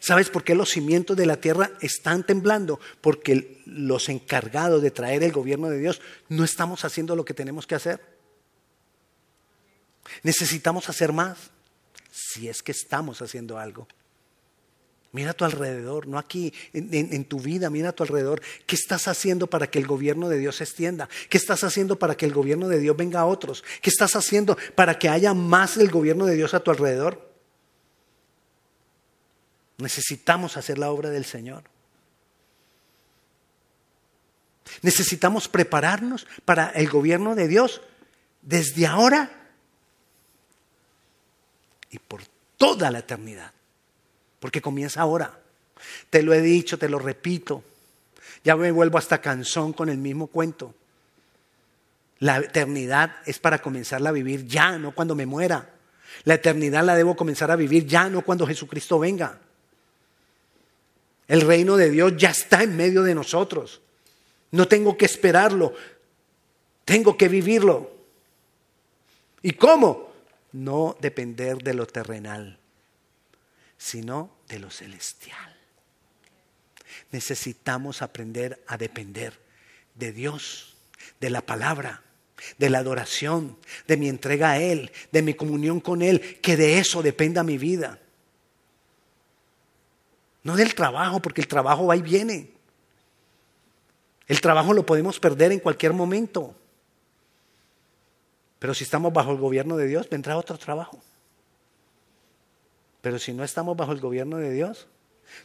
¿Sabes 0.00 0.30
por 0.30 0.44
qué 0.44 0.54
los 0.54 0.70
cimientos 0.70 1.16
de 1.16 1.26
la 1.26 1.36
tierra 1.36 1.72
están 1.80 2.24
temblando? 2.24 2.80
Porque 3.00 3.62
los 3.66 4.08
encargados 4.08 4.82
de 4.82 4.90
traer 4.90 5.22
el 5.22 5.32
gobierno 5.32 5.68
de 5.68 5.78
Dios 5.78 6.00
no 6.28 6.44
estamos 6.44 6.84
haciendo 6.84 7.16
lo 7.16 7.24
que 7.24 7.34
tenemos 7.34 7.66
que 7.66 7.74
hacer. 7.74 8.00
Necesitamos 10.22 10.88
hacer 10.88 11.12
más, 11.12 11.50
si 12.10 12.48
es 12.48 12.62
que 12.62 12.72
estamos 12.72 13.22
haciendo 13.22 13.58
algo. 13.58 13.86
Mira 15.12 15.32
a 15.32 15.34
tu 15.34 15.44
alrededor, 15.44 16.06
no 16.06 16.18
aquí, 16.18 16.54
en, 16.72 17.24
tu 17.26 17.38
vida, 17.38 17.68
mira 17.68 17.90
a 17.90 17.92
tu 17.92 18.02
alrededor. 18.02 18.40
¿Qué 18.66 18.74
estás 18.74 19.08
haciendo 19.08 19.46
para 19.46 19.66
que 19.66 19.78
el 19.78 19.86
gobierno 19.86 20.30
de 20.30 20.38
Dios 20.38 20.56
se 20.56 20.64
extienda? 20.64 21.08
¿Qué 21.28 21.36
estás 21.36 21.64
haciendo 21.64 21.98
para 21.98 22.16
que 22.16 22.24
el 22.24 22.32
gobierno 22.32 22.68
de 22.68 22.78
Dios 22.78 22.96
venga 22.96 23.20
a 23.20 23.26
otros? 23.26 23.62
¿Qué 23.82 23.90
estás 23.90 24.16
haciendo 24.16 24.56
para 24.74 24.98
que 24.98 25.10
haya 25.10 25.34
más 25.34 25.76
del 25.76 25.90
gobierno 25.90 26.24
de 26.24 26.36
Dios 26.36 26.54
a 26.54 26.60
tu 26.60 26.70
alrededor? 26.70 27.31
Necesitamos 29.82 30.56
hacer 30.56 30.78
la 30.78 30.90
obra 30.90 31.10
del 31.10 31.24
Señor. 31.24 31.64
Necesitamos 34.80 35.48
prepararnos 35.48 36.26
para 36.44 36.70
el 36.70 36.88
gobierno 36.88 37.34
de 37.34 37.48
Dios 37.48 37.82
desde 38.40 38.86
ahora 38.86 39.30
y 41.90 41.98
por 41.98 42.22
toda 42.56 42.90
la 42.90 43.00
eternidad 43.00 43.52
porque 44.42 44.60
comienza 44.60 45.00
ahora. 45.00 45.38
Te 46.10 46.20
lo 46.20 46.34
he 46.34 46.42
dicho, 46.42 46.76
te 46.76 46.88
lo 46.88 46.98
repito. 46.98 47.62
Ya 48.42 48.56
me 48.56 48.72
vuelvo 48.72 48.98
hasta 48.98 49.20
cansón 49.20 49.72
con 49.72 49.88
el 49.88 49.98
mismo 49.98 50.26
cuento. 50.26 50.74
La 52.18 52.38
eternidad 52.38 53.14
es 53.24 53.38
para 53.38 53.62
comenzarla 53.62 54.08
a 54.08 54.12
vivir 54.12 54.44
ya, 54.48 54.78
no 54.78 54.96
cuando 54.96 55.14
me 55.14 55.26
muera. 55.26 55.70
La 56.24 56.34
eternidad 56.34 56.82
la 56.82 56.96
debo 56.96 57.14
comenzar 57.14 57.52
a 57.52 57.56
vivir 57.56 57.86
ya, 57.86 58.10
no 58.10 58.22
cuando 58.22 58.44
Jesucristo 58.44 58.98
venga. 58.98 59.38
El 61.32 61.40
reino 61.40 61.78
de 61.78 61.88
Dios 61.88 62.12
ya 62.18 62.28
está 62.28 62.62
en 62.62 62.76
medio 62.76 63.02
de 63.02 63.14
nosotros. 63.14 63.80
No 64.50 64.68
tengo 64.68 64.98
que 64.98 65.06
esperarlo, 65.06 65.72
tengo 66.84 67.16
que 67.16 67.28
vivirlo. 67.28 67.90
¿Y 69.40 69.52
cómo? 69.52 70.12
No 70.52 70.94
depender 71.00 71.56
de 71.56 71.72
lo 71.72 71.86
terrenal 71.86 72.58
sino 73.78 74.30
de 74.48 74.58
lo 74.58 74.70
celestial. 74.70 75.56
Necesitamos 77.12 78.02
aprender 78.02 78.62
a 78.68 78.76
depender 78.76 79.40
de 79.94 80.12
Dios, 80.12 80.76
de 81.18 81.30
la 81.30 81.40
palabra, 81.40 82.02
de 82.58 82.68
la 82.68 82.78
adoración, 82.78 83.56
de 83.88 83.96
mi 83.96 84.10
entrega 84.10 84.52
a 84.52 84.60
Él, 84.60 84.92
de 85.10 85.22
mi 85.22 85.32
comunión 85.32 85.80
con 85.80 86.02
Él, 86.02 86.38
que 86.42 86.58
de 86.58 86.78
eso 86.78 87.02
dependa 87.02 87.42
mi 87.42 87.56
vida. 87.56 87.98
No 90.42 90.56
del 90.56 90.74
trabajo, 90.74 91.20
porque 91.20 91.40
el 91.40 91.48
trabajo 91.48 91.86
va 91.86 91.96
y 91.96 92.02
viene. 92.02 92.50
El 94.26 94.40
trabajo 94.40 94.72
lo 94.72 94.84
podemos 94.84 95.20
perder 95.20 95.52
en 95.52 95.60
cualquier 95.60 95.92
momento. 95.92 96.54
Pero 98.58 98.74
si 98.74 98.84
estamos 98.84 99.12
bajo 99.12 99.32
el 99.32 99.38
gobierno 99.38 99.76
de 99.76 99.86
Dios, 99.86 100.08
vendrá 100.08 100.36
otro 100.36 100.56
trabajo. 100.56 101.00
Pero 103.00 103.18
si 103.18 103.32
no 103.32 103.42
estamos 103.44 103.76
bajo 103.76 103.92
el 103.92 104.00
gobierno 104.00 104.36
de 104.36 104.52
Dios, 104.52 104.86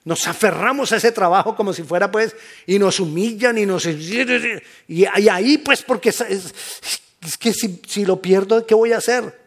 nos 0.04 0.28
aferramos 0.28 0.92
a 0.92 0.98
ese 0.98 1.12
trabajo 1.12 1.56
como 1.56 1.74
si 1.74 1.84
fuera 1.84 2.12
pues, 2.12 2.36
y 2.66 2.78
nos 2.78 3.00
humillan 3.00 3.58
y 3.58 3.66
nos... 3.66 3.86
Y, 3.86 5.06
ahí 5.06 5.58
pues 5.58 5.82
porque 5.82 6.10
es, 6.10 6.22
es 6.22 7.38
que 7.38 7.54
si, 7.54 7.82
si 7.88 8.06
lo 8.06 8.22
pierdo, 8.22 8.66
¿qué 8.66 8.76
voy 8.76 8.94
a 8.94 8.98
hacer? 8.98 9.38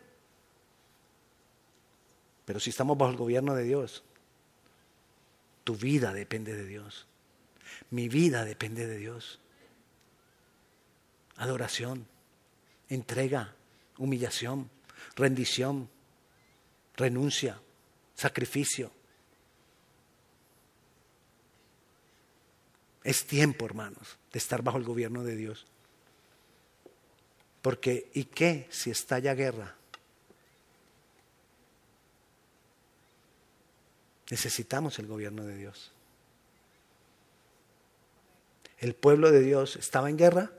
Pero 2.44 2.58
si 2.58 2.70
estamos 2.70 2.98
bajo 2.98 3.12
el 3.12 3.16
gobierno 3.16 3.54
de 3.54 3.62
Dios, 3.62 4.02
tu 5.64 5.76
vida 5.76 6.12
depende 6.12 6.54
de 6.54 6.64
Dios. 6.64 7.06
Mi 7.90 8.08
vida 8.08 8.44
depende 8.44 8.86
de 8.86 8.96
Dios. 8.96 9.40
Adoración, 11.36 12.06
entrega, 12.88 13.54
humillación, 13.98 14.70
rendición, 15.16 15.88
renuncia, 16.96 17.60
sacrificio. 18.14 18.92
Es 23.02 23.26
tiempo, 23.26 23.64
hermanos, 23.64 24.18
de 24.32 24.38
estar 24.38 24.62
bajo 24.62 24.78
el 24.78 24.84
gobierno 24.84 25.24
de 25.24 25.36
Dios. 25.36 25.66
Porque, 27.62 28.10
¿y 28.14 28.24
qué 28.24 28.66
si 28.70 28.90
estalla 28.90 29.34
guerra? 29.34 29.76
Necesitamos 34.30 34.98
el 35.00 35.06
gobierno 35.06 35.44
de 35.44 35.56
Dios. 35.56 35.90
El 38.78 38.94
pueblo 38.94 39.30
de 39.30 39.40
Dios 39.40 39.76
estaba 39.76 40.08
en 40.08 40.16
guerra 40.16 40.52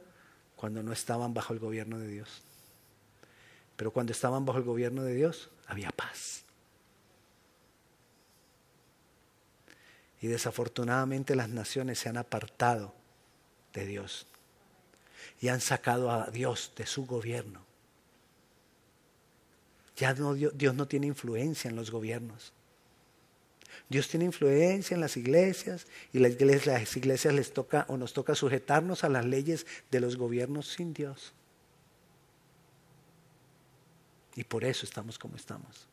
cuando 0.55 0.83
no 0.83 0.91
estaban 0.93 1.33
bajo 1.33 1.53
el 1.53 1.59
gobierno 1.59 1.97
de 1.97 2.07
Dios. 2.07 2.43
Pero 3.77 3.91
cuando 3.91 4.11
estaban 4.11 4.45
bajo 4.45 4.59
el 4.59 4.65
gobierno 4.65 5.03
de 5.03 5.15
Dios, 5.15 5.49
había 5.65 5.89
paz. 5.89 6.43
Y 10.19 10.27
desafortunadamente 10.27 11.35
las 11.35 11.49
naciones 11.49 11.97
se 11.97 12.09
han 12.09 12.17
apartado 12.17 12.93
de 13.73 13.85
Dios 13.85 14.27
y 15.39 15.47
han 15.47 15.61
sacado 15.61 16.11
a 16.11 16.29
Dios 16.29 16.73
de 16.75 16.85
su 16.85 17.07
gobierno. 17.07 17.65
Ya 19.95 20.13
Dios 20.13 20.75
no 20.75 20.87
tiene 20.87 21.07
influencia 21.07 21.69
en 21.69 21.75
los 21.75 21.89
gobiernos. 21.89 22.53
Dios 23.89 24.07
tiene 24.07 24.25
influencia 24.25 24.95
en 24.95 25.01
las 25.01 25.17
iglesias 25.17 25.87
y 26.13 26.19
las 26.19 26.31
iglesias, 26.31 26.81
las 26.81 26.97
iglesias 26.97 27.33
les 27.33 27.53
toca 27.53 27.85
o 27.89 27.97
nos 27.97 28.13
toca 28.13 28.35
sujetarnos 28.35 29.03
a 29.03 29.09
las 29.09 29.25
leyes 29.25 29.65
de 29.91 29.99
los 29.99 30.15
gobiernos 30.15 30.67
sin 30.67 30.93
Dios. 30.93 31.33
Y 34.35 34.43
por 34.43 34.63
eso 34.63 34.85
estamos 34.85 35.19
como 35.19 35.35
estamos. 35.35 35.87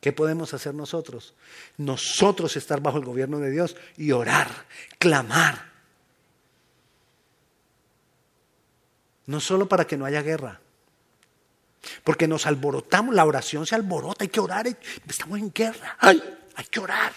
¿Qué 0.00 0.12
podemos 0.12 0.52
hacer 0.52 0.74
nosotros? 0.74 1.34
Nosotros 1.78 2.56
estar 2.56 2.80
bajo 2.82 2.98
el 2.98 3.04
gobierno 3.06 3.38
de 3.38 3.50
Dios 3.50 3.74
y 3.96 4.12
orar, 4.12 4.48
clamar. 4.98 5.72
No 9.26 9.40
solo 9.40 9.66
para 9.66 9.86
que 9.86 9.96
no 9.96 10.04
haya 10.04 10.20
guerra, 10.20 10.60
porque 12.02 12.28
nos 12.28 12.46
alborotamos, 12.46 13.14
la 13.14 13.24
oración 13.24 13.66
se 13.66 13.74
alborota, 13.74 14.24
hay 14.24 14.28
que 14.28 14.40
orar, 14.40 14.66
estamos 15.08 15.38
en 15.38 15.50
guerra, 15.50 15.96
hay 16.54 16.64
que 16.66 16.80
orar. 16.80 17.12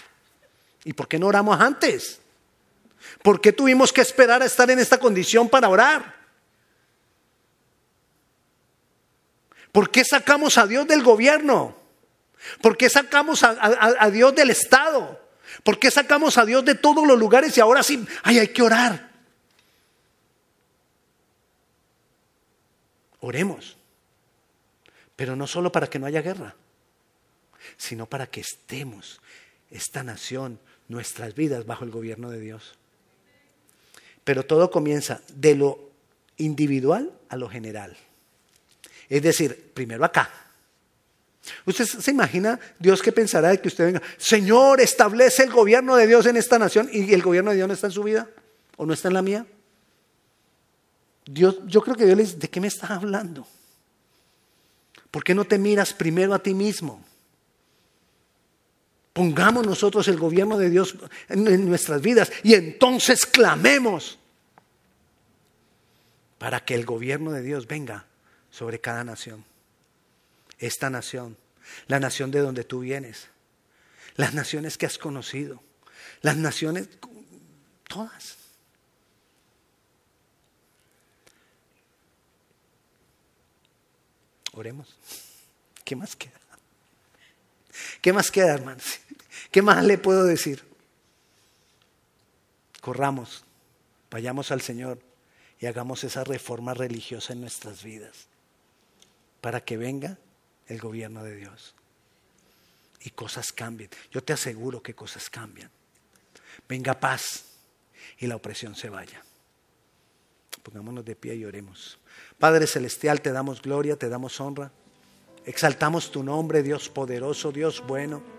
¿Y 0.84 0.92
por 0.92 1.08
qué 1.08 1.18
no 1.18 1.26
oramos 1.26 1.60
antes? 1.60 2.20
¿Por 3.22 3.40
qué 3.40 3.52
tuvimos 3.52 3.92
que 3.92 4.00
esperar 4.00 4.42
a 4.42 4.46
estar 4.46 4.70
en 4.70 4.78
esta 4.78 4.98
condición 4.98 5.48
para 5.48 5.68
orar? 5.68 6.16
¿Por 9.72 9.90
qué 9.90 10.04
sacamos 10.04 10.58
a 10.58 10.66
Dios 10.66 10.86
del 10.86 11.02
gobierno? 11.02 11.76
¿Por 12.62 12.76
qué 12.76 12.88
sacamos 12.88 13.42
a, 13.42 14.10
Dios 14.10 14.34
del 14.34 14.50
Estado? 14.50 15.20
¿Por 15.62 15.78
qué 15.78 15.90
sacamos 15.90 16.38
a 16.38 16.44
Dios 16.44 16.64
de 16.64 16.74
todos 16.74 17.06
los 17.06 17.18
lugares 17.18 17.56
y 17.56 17.60
ahora 17.60 17.82
sí, 17.82 18.06
ay, 18.22 18.38
hay 18.38 18.48
que 18.48 18.62
orar? 18.62 19.08
Oremos, 23.20 23.76
pero 25.16 25.34
no 25.34 25.46
solo 25.46 25.72
para 25.72 25.88
que 25.88 25.98
no 25.98 26.06
haya 26.06 26.22
guerra, 26.22 26.54
sino 27.76 28.06
para 28.06 28.26
que 28.26 28.40
estemos, 28.40 29.20
esta 29.70 30.02
nación, 30.02 30.58
nuestras 30.88 31.34
vidas 31.34 31.66
bajo 31.66 31.84
el 31.84 31.90
gobierno 31.90 32.30
de 32.30 32.40
Dios. 32.40 32.74
Pero 34.24 34.44
todo 34.44 34.70
comienza 34.70 35.20
de 35.34 35.54
lo 35.54 35.90
individual 36.36 37.12
a 37.28 37.36
lo 37.36 37.48
general. 37.48 37.96
Es 39.08 39.22
decir, 39.22 39.72
primero 39.74 40.04
acá, 40.04 40.30
¿Usted 41.64 41.84
se 41.86 42.10
imagina 42.10 42.58
Dios 42.78 43.02
que 43.02 43.12
pensará 43.12 43.48
de 43.48 43.60
que 43.60 43.68
usted 43.68 43.86
venga, 43.86 44.02
Señor, 44.16 44.80
establece 44.80 45.44
el 45.44 45.50
gobierno 45.50 45.96
de 45.96 46.06
Dios 46.06 46.26
en 46.26 46.36
esta 46.36 46.58
nación 46.58 46.88
y 46.92 47.12
el 47.12 47.22
gobierno 47.22 47.50
de 47.50 47.56
Dios 47.56 47.68
no 47.68 47.74
está 47.74 47.86
en 47.86 47.92
su 47.92 48.02
vida 48.02 48.28
o 48.76 48.86
no 48.86 48.92
está 48.92 49.08
en 49.08 49.14
la 49.14 49.22
mía? 49.22 49.46
Dios, 51.24 51.56
yo 51.66 51.82
creo 51.82 51.96
que 51.96 52.04
Dios 52.04 52.16
le 52.16 52.24
dice, 52.24 52.36
¿de 52.36 52.48
qué 52.48 52.60
me 52.60 52.68
estás 52.68 52.90
hablando? 52.90 53.46
¿Por 55.10 55.24
qué 55.24 55.34
no 55.34 55.44
te 55.44 55.58
miras 55.58 55.92
primero 55.92 56.34
a 56.34 56.38
ti 56.38 56.54
mismo? 56.54 57.04
Pongamos 59.18 59.66
nosotros 59.66 60.06
el 60.06 60.16
gobierno 60.16 60.56
de 60.58 60.70
Dios 60.70 60.94
en 61.28 61.68
nuestras 61.68 62.00
vidas 62.00 62.30
y 62.44 62.54
entonces 62.54 63.26
clamemos 63.26 64.16
para 66.38 66.64
que 66.64 66.76
el 66.76 66.84
gobierno 66.84 67.32
de 67.32 67.42
Dios 67.42 67.66
venga 67.66 68.06
sobre 68.52 68.80
cada 68.80 69.02
nación 69.02 69.44
esta 70.60 70.88
nación, 70.88 71.36
la 71.88 71.98
nación 71.98 72.30
de 72.30 72.38
donde 72.38 72.62
tú 72.62 72.78
vienes, 72.78 73.26
las 74.14 74.34
naciones 74.34 74.78
que 74.78 74.86
has 74.86 74.98
conocido, 74.98 75.60
las 76.20 76.36
naciones, 76.36 76.88
todas. 77.88 78.36
Oremos. 84.52 84.94
¿Qué 85.84 85.96
más 85.96 86.14
queda? 86.14 86.38
¿Qué 88.00 88.12
más 88.12 88.30
queda, 88.30 88.54
hermanos? 88.54 89.00
¿Qué 89.50 89.62
más 89.62 89.84
le 89.84 89.98
puedo 89.98 90.24
decir? 90.24 90.64
Corramos, 92.80 93.44
vayamos 94.10 94.50
al 94.50 94.60
Señor 94.60 94.98
y 95.60 95.66
hagamos 95.66 96.04
esa 96.04 96.24
reforma 96.24 96.74
religiosa 96.74 97.32
en 97.32 97.40
nuestras 97.40 97.82
vidas 97.82 98.26
para 99.40 99.60
que 99.60 99.76
venga 99.76 100.18
el 100.66 100.80
gobierno 100.80 101.24
de 101.24 101.36
Dios 101.36 101.74
y 103.00 103.10
cosas 103.10 103.52
cambien. 103.52 103.90
Yo 104.10 104.22
te 104.22 104.32
aseguro 104.32 104.82
que 104.82 104.94
cosas 104.94 105.30
cambian. 105.30 105.70
Venga 106.68 106.98
paz 106.98 107.44
y 108.18 108.26
la 108.26 108.36
opresión 108.36 108.74
se 108.74 108.88
vaya. 108.88 109.22
Pongámonos 110.62 111.04
de 111.04 111.16
pie 111.16 111.34
y 111.36 111.44
oremos. 111.44 111.98
Padre 112.38 112.66
Celestial, 112.66 113.20
te 113.22 113.32
damos 113.32 113.62
gloria, 113.62 113.96
te 113.96 114.08
damos 114.08 114.40
honra. 114.40 114.70
Exaltamos 115.46 116.10
tu 116.10 116.22
nombre, 116.22 116.62
Dios 116.62 116.88
poderoso, 116.88 117.52
Dios 117.52 117.82
bueno. 117.86 118.37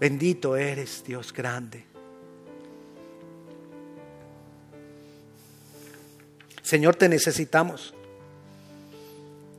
Bendito 0.00 0.56
eres, 0.56 1.04
Dios 1.06 1.30
grande. 1.30 1.84
Señor, 6.62 6.96
te 6.96 7.08
necesitamos, 7.08 7.92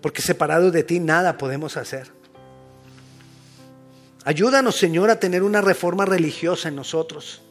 porque 0.01 0.23
separados 0.23 0.73
de 0.73 0.83
ti 0.83 0.99
nada 0.99 1.37
podemos 1.37 1.77
hacer. 1.77 2.11
Ayúdanos, 4.23 4.77
Señor, 4.77 5.11
a 5.11 5.19
tener 5.19 5.43
una 5.43 5.61
reforma 5.61 6.05
religiosa 6.05 6.69
en 6.69 6.75
nosotros. 6.75 7.43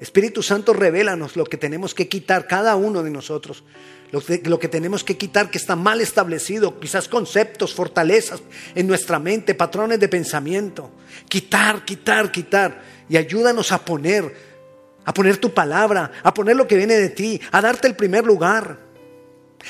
Espíritu 0.00 0.42
Santo, 0.42 0.72
revélanos 0.72 1.36
lo 1.36 1.44
que 1.44 1.56
tenemos 1.56 1.94
que 1.94 2.08
quitar 2.08 2.46
cada 2.46 2.76
uno 2.76 3.02
de 3.02 3.10
nosotros, 3.10 3.64
lo 4.12 4.58
que, 4.58 4.68
tenemos 4.68 5.02
que 5.02 5.16
quitar 5.16 5.50
que 5.50 5.58
está 5.58 5.74
mal 5.74 6.00
establecido, 6.00 6.78
quizás 6.78 7.08
conceptos, 7.08 7.74
fortalezas 7.74 8.42
en 8.74 8.86
nuestra 8.86 9.18
mente, 9.18 9.54
patrones 9.54 9.98
de 9.98 10.08
pensamiento. 10.08 10.90
Quitar, 11.28 11.84
quitar, 11.84 12.30
quitar. 12.30 12.82
Y 13.08 13.16
ayúdanos 13.16 13.72
a 13.72 13.84
poner, 13.84 14.32
a 15.04 15.12
poner 15.12 15.38
tu 15.38 15.52
palabra, 15.52 16.12
a 16.22 16.32
poner 16.32 16.54
lo 16.54 16.68
que 16.68 16.76
viene 16.76 16.94
de 16.94 17.08
ti, 17.08 17.40
a 17.50 17.60
darte 17.60 17.88
el 17.88 17.96
primer 17.96 18.24
lugar 18.24 18.84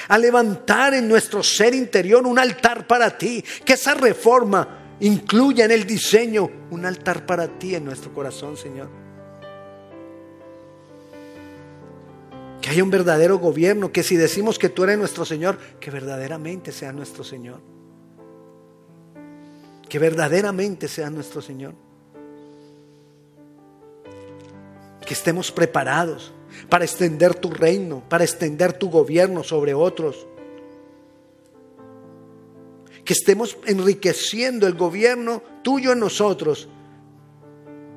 a 0.09 0.19
levantar 0.19 0.95
en 0.95 1.09
nuestro 1.09 1.43
ser 1.43 1.75
interior 1.75 2.27
un 2.27 2.39
altar 2.39 2.87
para 2.87 3.17
ti, 3.17 3.45
que 3.65 3.75
esa 3.75 3.95
reforma 3.95 4.97
incluya 5.01 5.65
en 5.65 5.71
el 5.71 5.87
diseño 5.87 6.51
un 6.71 6.85
altar 6.85 7.27
para 7.27 7.47
ti 7.47 7.75
en 7.75 7.85
nuestro 7.85 8.13
corazón, 8.13 8.57
Señor. 8.57 9.04
Que 12.65 12.71
haya 12.71 12.83
un 12.83 12.89
verdadero 12.89 13.39
gobierno, 13.39 13.93
que 13.93 14.03
si 14.03 14.17
decimos 14.17 14.59
que 14.59 14.71
tú 14.71 14.85
eres 14.85 14.97
nuestro 14.97 15.27
Señor, 15.27 15.59
que 15.81 15.91
verdaderamente 15.91 16.73
sea 16.73 16.95
nuestro 16.95 17.23
Señor. 17.23 17.61
Que 19.87 19.99
verdaderamente 19.99 20.89
sea 20.89 21.11
nuestro 21.11 21.43
Señor. 21.43 21.75
Que 25.07 25.13
estemos 25.13 25.53
preparados 25.53 26.33
para 26.71 26.87
extender 26.87 27.35
tu 27.35 27.51
reino, 27.51 28.03
para 28.09 28.25
extender 28.25 28.73
tu 28.73 28.89
gobierno 28.89 29.45
sobre 29.45 29.75
otros 29.75 30.27
que 33.05 33.13
estemos 33.13 33.59
enriqueciendo 33.67 34.67
el 34.67 34.73
gobierno 34.73 35.43
tuyo 35.61 35.93
en 35.93 36.01
nosotros 36.01 36.71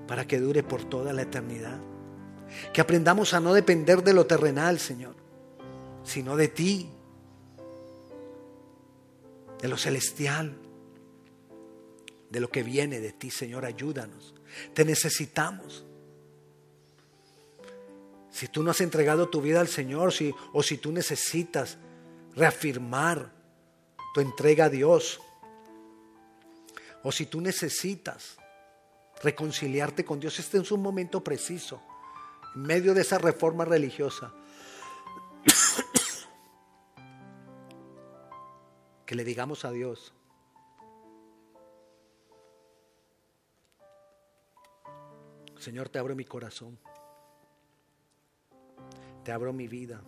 para 0.10 0.28
que 0.28 0.42
dure 0.42 0.62
por 0.62 0.84
toda 0.84 1.14
la 1.14 1.22
eternidad. 1.22 1.80
Que 2.74 2.82
aprendamos 2.82 3.34
a 3.34 3.40
no 3.40 3.54
depender 3.54 4.04
de 4.04 4.14
lo 4.14 4.26
terrenal, 4.26 4.80
Señor, 4.80 5.16
sino 6.04 6.36
de 6.36 6.48
ti, 6.48 6.90
de 9.62 9.68
lo 9.68 9.78
celestial, 9.78 10.56
de 12.30 12.40
lo 12.40 12.50
que 12.50 12.64
viene 12.64 13.00
de 13.00 13.14
ti, 13.14 13.32
Señor, 13.32 13.66
ayúdanos. 13.66 14.34
Te 14.74 14.86
necesitamos. 14.86 15.86
Si 18.32 18.48
tú 18.48 18.62
no 18.64 18.72
has 18.72 18.82
entregado 18.82 19.30
tu 19.30 19.42
vida 19.42 19.60
al 19.60 19.68
Señor, 19.68 20.14
si, 20.14 20.34
o 20.54 20.62
si 20.62 20.78
tú 20.78 20.92
necesitas 20.92 21.78
reafirmar 22.36 23.32
tu 24.14 24.22
entrega 24.22 24.66
a 24.66 24.70
Dios. 24.70 25.20
O 27.04 27.12
si 27.12 27.26
tú 27.26 27.42
necesitas 27.42 28.38
reconciliarte 29.22 30.06
con 30.06 30.20
Dios, 30.20 30.40
este 30.40 30.58
es 30.58 30.72
un 30.72 30.82
momento 30.82 31.24
preciso, 31.24 31.82
en 32.56 32.62
medio 32.62 32.94
de 32.94 33.02
esa 33.02 33.18
reforma 33.18 33.66
religiosa. 33.66 34.32
que 39.06 39.16
le 39.16 39.24
digamos 39.24 39.66
a 39.66 39.72
Dios, 39.72 40.14
Señor, 45.58 45.90
te 45.90 46.00
abro 46.00 46.16
mi 46.16 46.26
corazón, 46.26 46.80
te 49.24 49.32
abro 49.32 49.54
mi 49.54 49.68
vida. 49.68 50.02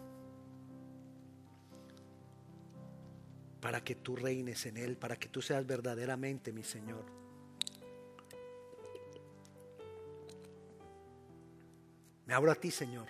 para 3.61 3.83
que 3.83 3.95
tú 3.95 4.15
reines 4.15 4.65
en 4.65 4.77
Él, 4.77 4.97
para 4.97 5.17
que 5.17 5.27
tú 5.27 5.41
seas 5.41 5.65
verdaderamente 5.65 6.51
mi 6.51 6.63
Señor. 6.63 7.18
Me 12.29 12.35
abro 12.35 12.51
a 12.51 12.55
ti, 12.55 12.69
Señor, 12.69 13.07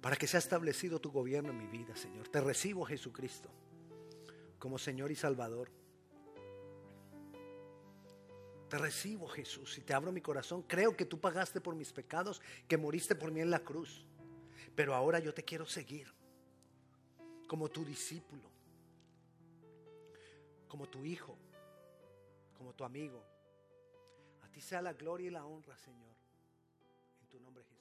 para 0.00 0.14
que 0.14 0.28
sea 0.28 0.38
establecido 0.38 1.00
tu 1.00 1.10
gobierno 1.10 1.50
en 1.50 1.58
mi 1.58 1.66
vida, 1.66 1.96
Señor. 1.96 2.28
Te 2.28 2.40
recibo, 2.40 2.84
Jesucristo, 2.84 3.50
como 4.60 4.78
Señor 4.78 5.10
y 5.10 5.16
Salvador. 5.16 5.72
Te 8.68 8.78
recibo, 8.78 9.26
Jesús, 9.26 9.76
y 9.78 9.80
te 9.80 9.92
abro 9.92 10.12
mi 10.12 10.20
corazón. 10.20 10.62
Creo 10.68 10.96
que 10.96 11.04
tú 11.04 11.18
pagaste 11.18 11.60
por 11.60 11.74
mis 11.74 11.92
pecados, 11.92 12.40
que 12.68 12.76
moriste 12.76 13.16
por 13.16 13.32
mí 13.32 13.40
en 13.40 13.50
la 13.50 13.58
cruz. 13.58 14.06
Pero 14.76 14.94
ahora 14.94 15.18
yo 15.18 15.34
te 15.34 15.42
quiero 15.42 15.66
seguir 15.66 16.06
como 17.48 17.68
tu 17.68 17.84
discípulo, 17.84 18.48
como 20.68 20.86
tu 20.86 21.04
hijo, 21.04 21.36
como 22.56 22.72
tu 22.72 22.84
amigo. 22.84 23.37
Ti 24.58 24.62
sea 24.62 24.82
la 24.82 24.92
gloria 24.92 25.28
y 25.28 25.30
la 25.30 25.44
honra, 25.44 25.76
Señor, 25.78 26.16
en 27.20 27.28
tu 27.28 27.38
nombre 27.38 27.62
Jesús. 27.62 27.77